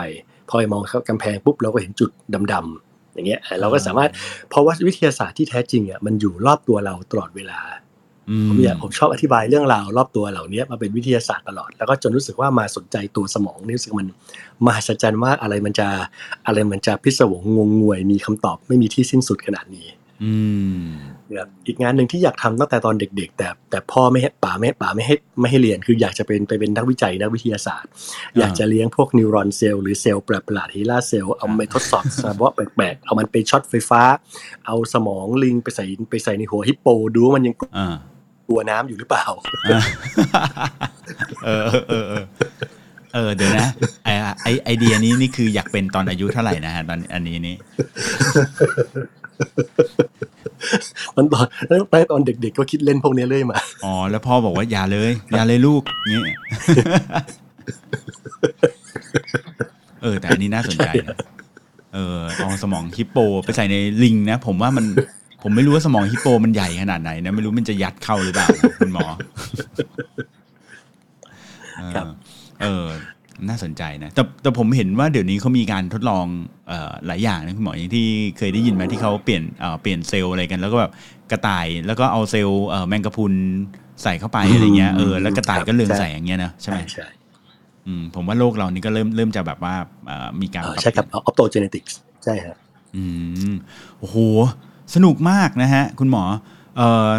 [0.50, 2.10] พอไปมองเข้ากำแพงปุ๊บเราก็เห็นจุด
[2.54, 4.10] ดำๆอย่างเงี้ยเราก็สามารถ
[4.50, 7.60] เพราะว่าวิทยาศาสตร์ที่แท้จริงอะมันอยู่รอบตัวเราตลอดเวลา
[8.30, 14.10] อืผมอยากผมชอบอธิบายเรื่องราวรอบตัวเหล่านี้มาเป็นวิทยาศาสตร์ตลอด แล้วก็จนรู้สึกว่ามาสนใจตัวสมองนี่รู้สึกมัน
[14.66, 15.88] มหัศจรรย์ว่าอะไรมันจะ
[16.48, 19.88] อะไรมันจะพิศวงงงงวยมีคำตอบไม่มีที่สิ้นสุดขนาดนี้
[20.24, 20.34] อื
[20.74, 20.78] ม
[21.30, 27.90] นะครับอีกงานหนึ่งที่อยากทำตั้งแต่ตอนเด็ก ๆ แต่แต่พ่อไม่ให้ป๋าไม่ป๋าไม่ให้ไม่ให้เรียนคืออยากจะเป็นไปเป็นนักวิจัยนักวิทยาศาสตร์
[28.38, 34.02] อยากจะเลี้ยงพวก neuron cell หรือเซลล์ประหลาด HeLa cell เอาไปทดสอบสภาวะแปลกๆเอามันไปช็อตไฟฟ้า
[34.66, 37.96] เอาสมองลิงไปใส่ไปใส่ในหัวฮิปโปดูว่ามันยังอ่า
[38.48, 39.26] กลัวน้ำอยู่หรือเปล่า
[39.66, 39.82] อ่า
[41.46, 42.26] เออเออเออเออ
[43.14, 43.68] เออเดี๋ยวนะ
[44.06, 44.10] ไอ
[44.44, 47.56] ไอไอเดียนี้นี่คืออยากเป็นตอนอายุเท่าไหร่นะฮะตอนอันนี้นี่
[51.16, 56.24] มันตอนตั้งแต่ตอนเด็กๆก็คิดเล่นพวกนี้เรื่อยมา อ๋อ แล้วพ่อบอกว่าอย่าเลย อย่าเลยลูกเงี้ย
[60.02, 61.18] เออ แต่อันนี้น่าสนใจนะ
[61.94, 64.86] เออเอาสมองฮิปโปไปใส่ในลิงนะ ผมว่ามัน
[65.42, 69.08] ผมไม่รู้ว่าสมองฮิปโปมันใหญ่ขนาดไหนนะ ไม่รู้มันจะยัดเข้าหรือเปล่านะคุณหมอ
[71.78, 72.06] เออครับ
[72.62, 72.86] เออ
[73.48, 76.26] น่าสนใจนะแต่แต่ผมเห็นว่าเดี๋ยวนี้เขามีการทดลอง
[76.68, 80.92] เอ่อหลายอย่างนะคุณหมออย่างที่เคยได้ยินไหมที่เขาเปลี่ยนเอ่อเปลี่ยนเซลล์อะไรกัน แล้วก็แบบ
[81.32, 83.34] กระต่ายแล้วก็เอาเซลล์เอ่อแมงกะพรุน
[84.04, 87.08] ใส่เข้าไปอะไรเงี้ยเออแล้วกระต่ายก็เรืองแสงเงี้ยนะใช่ไหมใช่
[87.88, 89.76] อืมผมว่าโลกเรานี่ก็เริ่มเริ่มจะแบบว่า
[90.08, 92.56] เอ่อมีการเออปรับใช่ครับออปโตเจเนติกส์ใช่ฮะ
[92.96, 93.04] อื
[93.52, 93.54] ม
[94.00, 94.18] โอ้โห
[94.96, 96.24] สนุกมากนะฮะ คุณหมอ
[96.78, 97.10] เอ่อ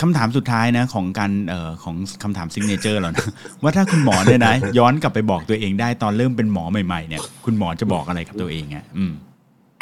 [0.00, 3.26] คำถามสุดท้ายนะของการเอ่อของคำถามซิงเนเจอร์เรานะ
[3.62, 9.12] ว่าถ้าคุณหมอเนี่ยนะย้อนกลับไปบอกตัวเองได้ตอนเริ่มเป็นหมอใหม่ๆเนี่ยคุณหมอจะบอกอะไรกับตัวเองอะอืม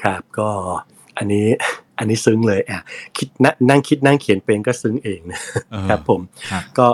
[0.02, 0.48] ครับก็
[1.18, 1.48] อันนี้
[1.98, 2.80] อันนี้ซึ้งเลยอะ
[3.18, 5.40] คิดนั่งนั่งคิดนั่งเขียนเป็นก็ซึ้งเองนะ
[5.72, 6.86] เออครับผมครับก็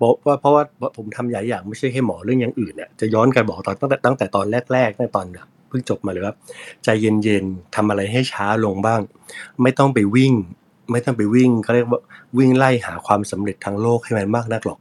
[0.00, 0.62] บอกว่าเพราะว่า
[0.96, 6.34] ผมทำหลายอย่างไม่ใช่แค่หมอเรื่องอย่างอื่นเนี่ยจะย้อนกลันบอกตอนตั้งแต่ตั้งแต่ตอนแรกๆตั้งแต่ตอนแบบเพิ่งจบมาเลยว่า
[6.84, 9.00] ใจเย็นๆทำอะไรให้ช้าลงบ้าง
[9.62, 10.34] ไม่ต้องไปวิ่ง
[10.90, 12.00] ไม่ต้องไปวิ่งเขาเรียกว่า
[12.38, 14.78] วิ่งไล่หาความสำเร็จทางโลกให้มันมากนักหรอก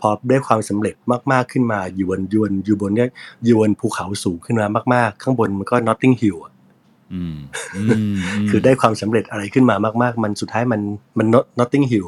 [0.00, 0.94] พอได้ความสำเร็จ
[1.32, 3.10] มากๆขึ้นมาอยู่บนอยู่บนอยู่บนเนี่ย
[3.44, 6.52] อยู่บนภูเขาสูงขึ้นมามากๆ ข้างบนมันก็ Notting Hill อะ
[7.12, 7.36] อืม
[7.76, 7.82] อื
[8.14, 10.80] มมคือได้ความสำเร็จอะไรขึ้นมามากๆ มันสุดท้ายมัน
[11.18, 12.06] มัน not Notting Hill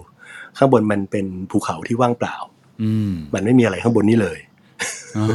[0.56, 2.36] ข้างบนมันเป็นภูเขาที่ว่างเปล่า
[2.82, 4.38] อืมมันไม่มีอะไรข้างบนนี้เลย
[5.16, 5.26] อ๋อ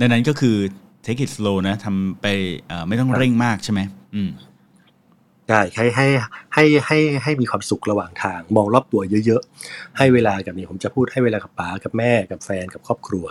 [0.00, 0.56] ดังนั้นก็คือ
[1.04, 2.26] take it slow นะทำไป
[2.68, 3.80] เอ่อไม่ต้องเร่งมากใช่ไหม
[4.14, 4.30] อืม
[5.50, 6.06] ใช่ให้ให้
[6.54, 13.26] ให้ให้ให้มีความสุขระหว่างทาง มองรอบตัวเยอะๆ ให้เวลากับนี่ผมจะพูดให้เวลากับป๋ากับแม่กับแฟนกับครอบครัว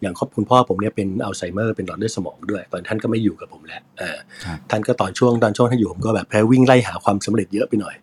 [0.00, 7.96] อย่างครอบคุณพ่อผมเนี่ยเป็นอัลไซเมอร์เป็นหลอดเลือดสมองด้วย ตอนท่านก็ไม่อยู่กับผมแล้วเออครับท่านก็ตอนช่วงตอนช่วงท่านอยู่ผมก็แบบแพ้วิ่งไล่หาความสำเร็จเยอะไปหน่อย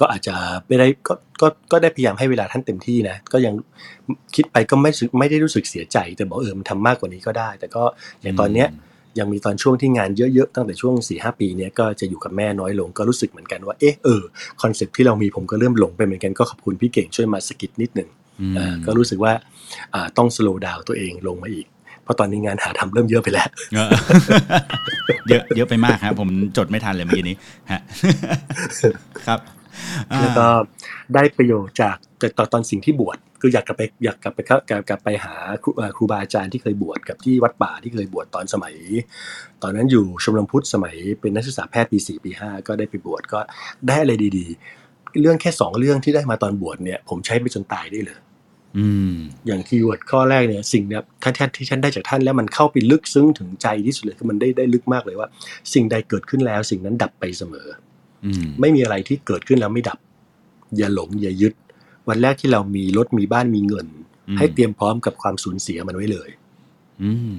[0.00, 0.34] ก็อาจจะ
[0.66, 3.54] ไม่ได้ก็ก็ก็ได้พยายามให้เวลาท่านเต็มที่นะก็ยัง
[4.34, 7.82] คิดไปก็ไม่รู้สึกไม่ได้รู้สึกเสียใจ แต่บอกเออมันทำมากกว่านี้ก็ได้ แต่ก็
[8.22, 8.68] อย่างตอนเนี้ย
[9.18, 14.22] ยังมีตอนช่วงที่งานเยอะๆตั้งแต่ช่วง4-5 ปีเนี้ยก็จะอยู่กับแม่น้อยลงก็รู้สึกเหมือนกันว่าเอ๊ะเออ
[14.62, 18.08] concept ที่เรามีผมก็เริ่มหลงไปเหมือนกันก็ขอบคุณพี่เก่งช่วยมาสะกิดนิดหนึ่ง
[18.40, 19.32] อืมอ่าก็รู้สึกว่า
[19.94, 21.66] อ่าต้อง slow down ตัวเองลงมาอีก
[22.02, 23.90] เพราะตอนนี้งานหาทำเริ่มเยอะไปแล้วเออ
[25.28, 27.36] เยอะเยอะไปมากครับผมจดไม่ทันเลยเมื่อกี้นี้
[27.72, 27.80] ฮะ
[29.26, 29.40] ครับ
[30.12, 30.46] อ่าแล้วก็
[31.14, 38.74] ได้ประโยชน์จากจากตอนตอนสิ่งที่บวช คืออยากกลับไปอยากกลับไปเข้ากลับกลับไปหาครูเอ่อครูบาอาจารย์ที่เคยบวชกับที่วัดป่าที่เคยบวชตอนสมัย
[39.62, 43.40] ตอนนั้นอยู่ชมรมพุทธสมัยเป็นนักศึกษาแพทย์ปี4ปี5ก็ได้ไปบวชก็
[43.88, 48.18] ได้อะไรดีๆ เรื่องแค่สองเรื่องที่ได้มาตอนบวชเนี่ย ผมใช้ไปจนตายได้เลย
[48.78, 49.14] อืม
[49.46, 55.28] อย่างคีย์เวิร์ดข้อแรกเนี่ยสิ่งเนี้ยท่านที่ฉันได้จากท่านแล้วมันเข้าไปลึกซึ้งถึงใจที่สุดเลยคือมันได้ได้ลึกมากเลยว่า
[55.74, 57.66] สิ่งใดเกิดขึ้นแล้ว สิ่งนั้นดับไปเสมอ
[58.24, 59.98] อืมไม่มีอะไรที่เกิดขึ้นแล้วไม่ดับ
[60.76, 61.54] อย่าหลงอย่ายึด
[62.08, 63.86] วันแรกที่เรามีรถมีบ้านมีเงิน
[64.28, 66.30] อืมให้เตรียมพร้อมกับความสูญเสียมันไว้เลย
[67.02, 67.36] อืม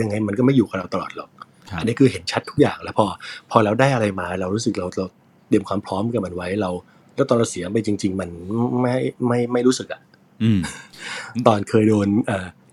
[0.00, 1.30] ยังไงมันก็ไม่อยู่กับเราตลอดหรอก
[1.70, 3.06] ครับอันนี้คือเห็นชัดทุกอย่างแล้วพอ
[3.50, 5.06] พอเราได้อะไรมา เรารู้สึกเราเรา
[5.48, 6.70] เตรียมความพร้อมกับมันไว้เรา
[7.14, 8.30] แล้วตอนเราเสียไปจริง ๆ มัน
[8.80, 8.94] ไม่
[9.26, 10.00] ไม่ไม่รู้สึกอะ
[10.42, 10.60] อืม
[11.46, 12.08] ตอนเคยโดน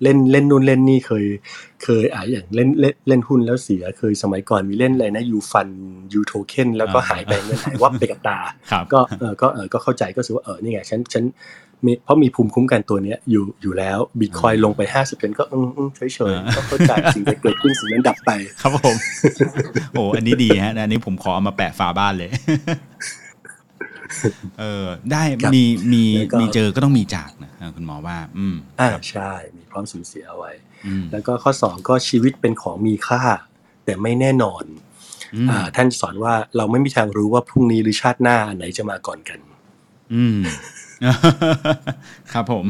[0.03, 1.25] เอ่อเล่นเล่นนู่นเล่นนี่เคย
[1.83, 5.67] เคยอ่าอย่างเล่นเล่นเล่นหุ้นแล้วเสียเคยสมัยก่อนมีเล่นอะไรนะยูฟัน
[6.13, 8.39] ยูโทเค็นแล้วก็อ่าหายไปเงินหายวับไปกับตา
[8.71, 11.23] ครับก็เออก็เออก็เข้าใจก็รู้สึกว่าเออนี่ไงฉันฉัน
[11.85, 18.31] มีเพราะมีภูมิคุ้มกันตัวเนี้ยอยู่อยู่แล้วบิตคอยลงไปห้าสิบเป็นก็อืมอืมเฉยเฉยๆก็เข้าใจสิ่งที่เกิดขึ้นสิ่งนั้นดับไป
[18.61, 18.95] ครับผม
[19.91, 22.29] โอ้อันนี้ดีฮะอันนี้ผมขอเอามาแปะฝาบ้านเลย
[24.59, 30.51] เออได้ครับมีมีแล้วก็มีเจอก็ต้องมีจากนะคุณหมอว่า อืมอ่าครับใช่ มีพร้อมสูญเสียเอาไว้
[30.85, 33.21] อืมแล้วก็ข้อสองก็ชีวิตเป็นของมีค่า
[33.85, 34.63] แต่ไม่แน่นอน
[35.35, 39.39] อืมอ่าท่านสอนว่าเราไม่มีทางรู้ว่าพรุ่งนี้หรือชาติหน้าอันไหนจะมาก่อนกัน
[40.13, 40.39] อืม
[42.33, 42.65] ครับผม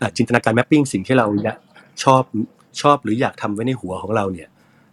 [0.00, 1.58] อ่าจินตนาการแมปปิ้งสิ่งที่เราอยาก
[2.04, 2.22] ชอบ
[2.82, 4.48] ชอบหรืออยากทำไว้ในหัวของเราเนี่ย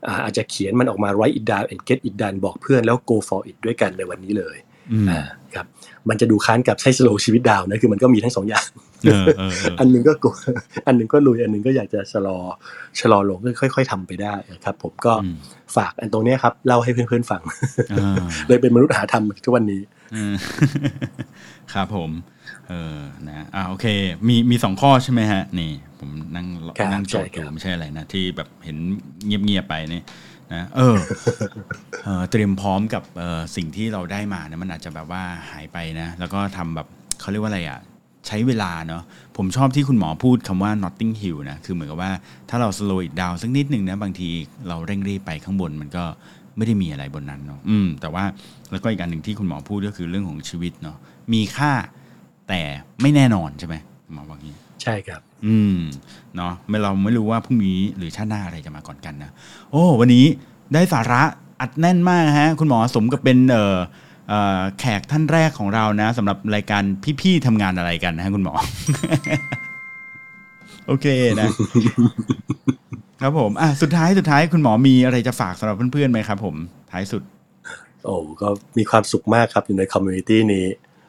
[0.08, 4.58] อ่าอาจจะเขียนมันออกมา write it down and get it done บอกเพื่อนแล้ว go for it ด้วยกันในวันนี้เลย
[4.92, 5.22] อืมอ่า
[5.56, 5.66] ครับ
[6.10, 8.68] มันจะดูค้านกับใช้ slow ชีวิตดาวนะคือมันก็มีทั้งสองอย่าง
[9.04, 10.34] เออเออเอออันหนึงก็กลัว
[10.88, 12.38] อันหนึงก็ลุยอันหนึงก็อยากจะชะลอ
[13.00, 15.36] ชะลอลงก็ค่อย ๆทำไปได้นะครับ ผมก็อืม
[15.76, 17.42] ฝากอันตรงเนี้ยครับเล่าให้เพื่อนๆฟัง
[17.92, 19.82] อ่าเลยเป็นมนุษย์หาธรรมทุกวันนี้
[20.16, 20.34] อืม
[21.74, 22.12] ครับผม
[22.70, 23.86] เออนะอ่าโอเค
[24.28, 28.78] มีมีสองข้อใช่ไหมฮะ นี่ ผมนั่งครับนั่งจดใช่อครัยู่บไม่ใช่อะไรนะที่แบบเห็น
[29.26, 30.02] เงียบๆไปนี่
[30.54, 30.97] นะเออ
[32.32, 33.04] เตรียมพร้อมกับ
[33.56, 36.88] สิ่งที่เราได้มาเนี่ยมันอาจจะแบบว่าหายไปนะ แล้วก็ทำแบบ
[37.20, 37.80] เขาเรียกว่าอะไรอะ
[38.28, 39.04] ใช้เวลาเนาะ
[39.38, 42.12] ผมชอบที่คุณหมอพูดคำว่า notting hill นะ คือเหมือนกับว่า
[42.49, 44.30] ถ้าเรา slow it down สักนิดหนึ่งนะ บางที
[44.68, 46.04] เราเร่งรีบไปข้างบนมันก็
[46.58, 48.24] ไม่ได้มีอะไรบนนั้นเนาะอืม แต่ว่า
[48.72, 50.97] แล้วก็อีกอันหนึ่งที่คุณหมอพูดก็คือเรื่องของชีวิตเนาะ
[51.34, 51.72] มีค่า
[52.49, 52.62] แต่
[53.02, 53.76] ไม่แน่นอนใช่ไหม
[54.14, 55.78] หมอบอกงี้ ใช่ครับ อืม
[56.36, 59.32] เนาะไม่เราไม่รู้ว่าพรุ่งนี้หรือชาติหน้าอะไรจะมาก่อนกันนะ
[59.72, 60.26] โอ้วันนี้
[60.74, 61.22] ได้สาระ
[61.62, 63.78] อัดแน่นมากฮะ คุณหมอสมกับเป็นเอ่อ
[64.30, 66.84] เอ่อแขกท่านแรกของเรานะสำหรับรายการ
[67.22, 68.54] พี่ๆทำงานอะไรกันนะฮะคุณหมอ
[70.88, 71.08] โอเค
[71.40, 71.50] นะ
[73.22, 76.56] ครับผมอะสุดท้ายสุดท้ายคุณหมอมีอะไรจะฝากสำหรับเพื่อนๆไหมครับผม
[76.92, 77.24] ท้ายสุด
[78.06, 80.66] โอ้ก็มีความสุขมากครับอยู่ใน community นี้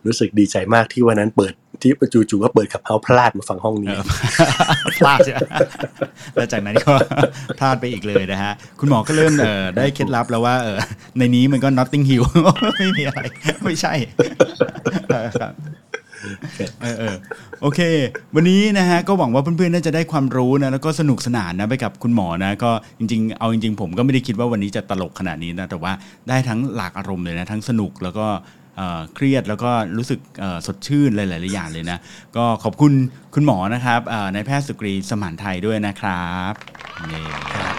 [0.06, 1.92] รู้สึกดีใจมากที่วันนั้นเปิด ที่
[2.30, 3.92] จู่ๆก็เปิด Clubhouse พลาดมาฟังห้องนี้
[4.98, 5.32] พลาดใช่
[6.34, 6.92] แล้วจากนั้นก็
[7.58, 10.78] พลาดไปอีกเลยนะฮะ คุณหมอก็เริ่มเออได้เคล็ดลับแล้วว่าเออ
[11.18, 12.24] ในนี้มันก็ nothing here
[12.76, 13.20] ไม่มีอะไร
[13.64, 13.92] ไม่ใช่
[15.40, 15.54] ครับ
[16.82, 17.14] เออเออ
[17.62, 17.80] โอเค
[18.34, 25.92] วันนี้นะฮะก็หวังว่าเพื่อนๆน่าจะได้ความรู้นะแล้วก็สนุกสนานนะไปกับคุณหมอนะก็จริงๆ เอาจริงๆ ผมก็ไม่ได้คิดว่าวันนี้จะตลกขนาดนี้นะแต่ว่า
[26.28, 28.26] ได้ทั้งหลากอารมณ์เลยนะทั้งสนุกแล้วก็
[28.76, 31.98] เอ่อเครียดแล้วก็รู้สึกเอ่อสดชื่นหลายๆอย่างเลยนะ
[32.36, 32.92] ก็ขอบคุณ
[33.34, 36.52] คุณหมอนะครับเอ่อนายแพทย์สุกรีสมานไทยด้วยนะครับ
[37.10, 37.24] นี่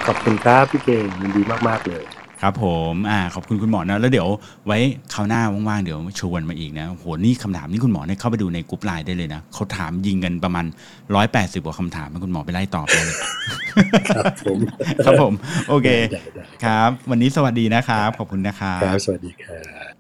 [0.08, 2.06] ขอบคุณครับพี่เก่งยินดีมาก ๆ เลย
[2.42, 4.28] ครับผมอ่าขอบคุณคุณหมอนะ แล้วเดี๋ยว
[4.68, 4.78] ไว้
[5.14, 10.66] คราวหน้าว่างๆ เดี๋ยวชวนมาอีกนะโหนี่คำถามนี่คุณหมอเนี่ยเข้าไปดูในกรุ๊ปไลน์ได้เลยนะเขาถามยิงกันประมาณ
[11.16, 13.18] 180กว่าคำถามให้คุณหมอไปไล่ตอบได้เลย
[14.10, 14.58] ครับผม
[15.06, 15.34] ครับผม
[15.70, 19.93] โอเคได้ได้ครับ วันนี้สวัสดีนะครับ ขอบคุณนะครับครับสวัสดีครับ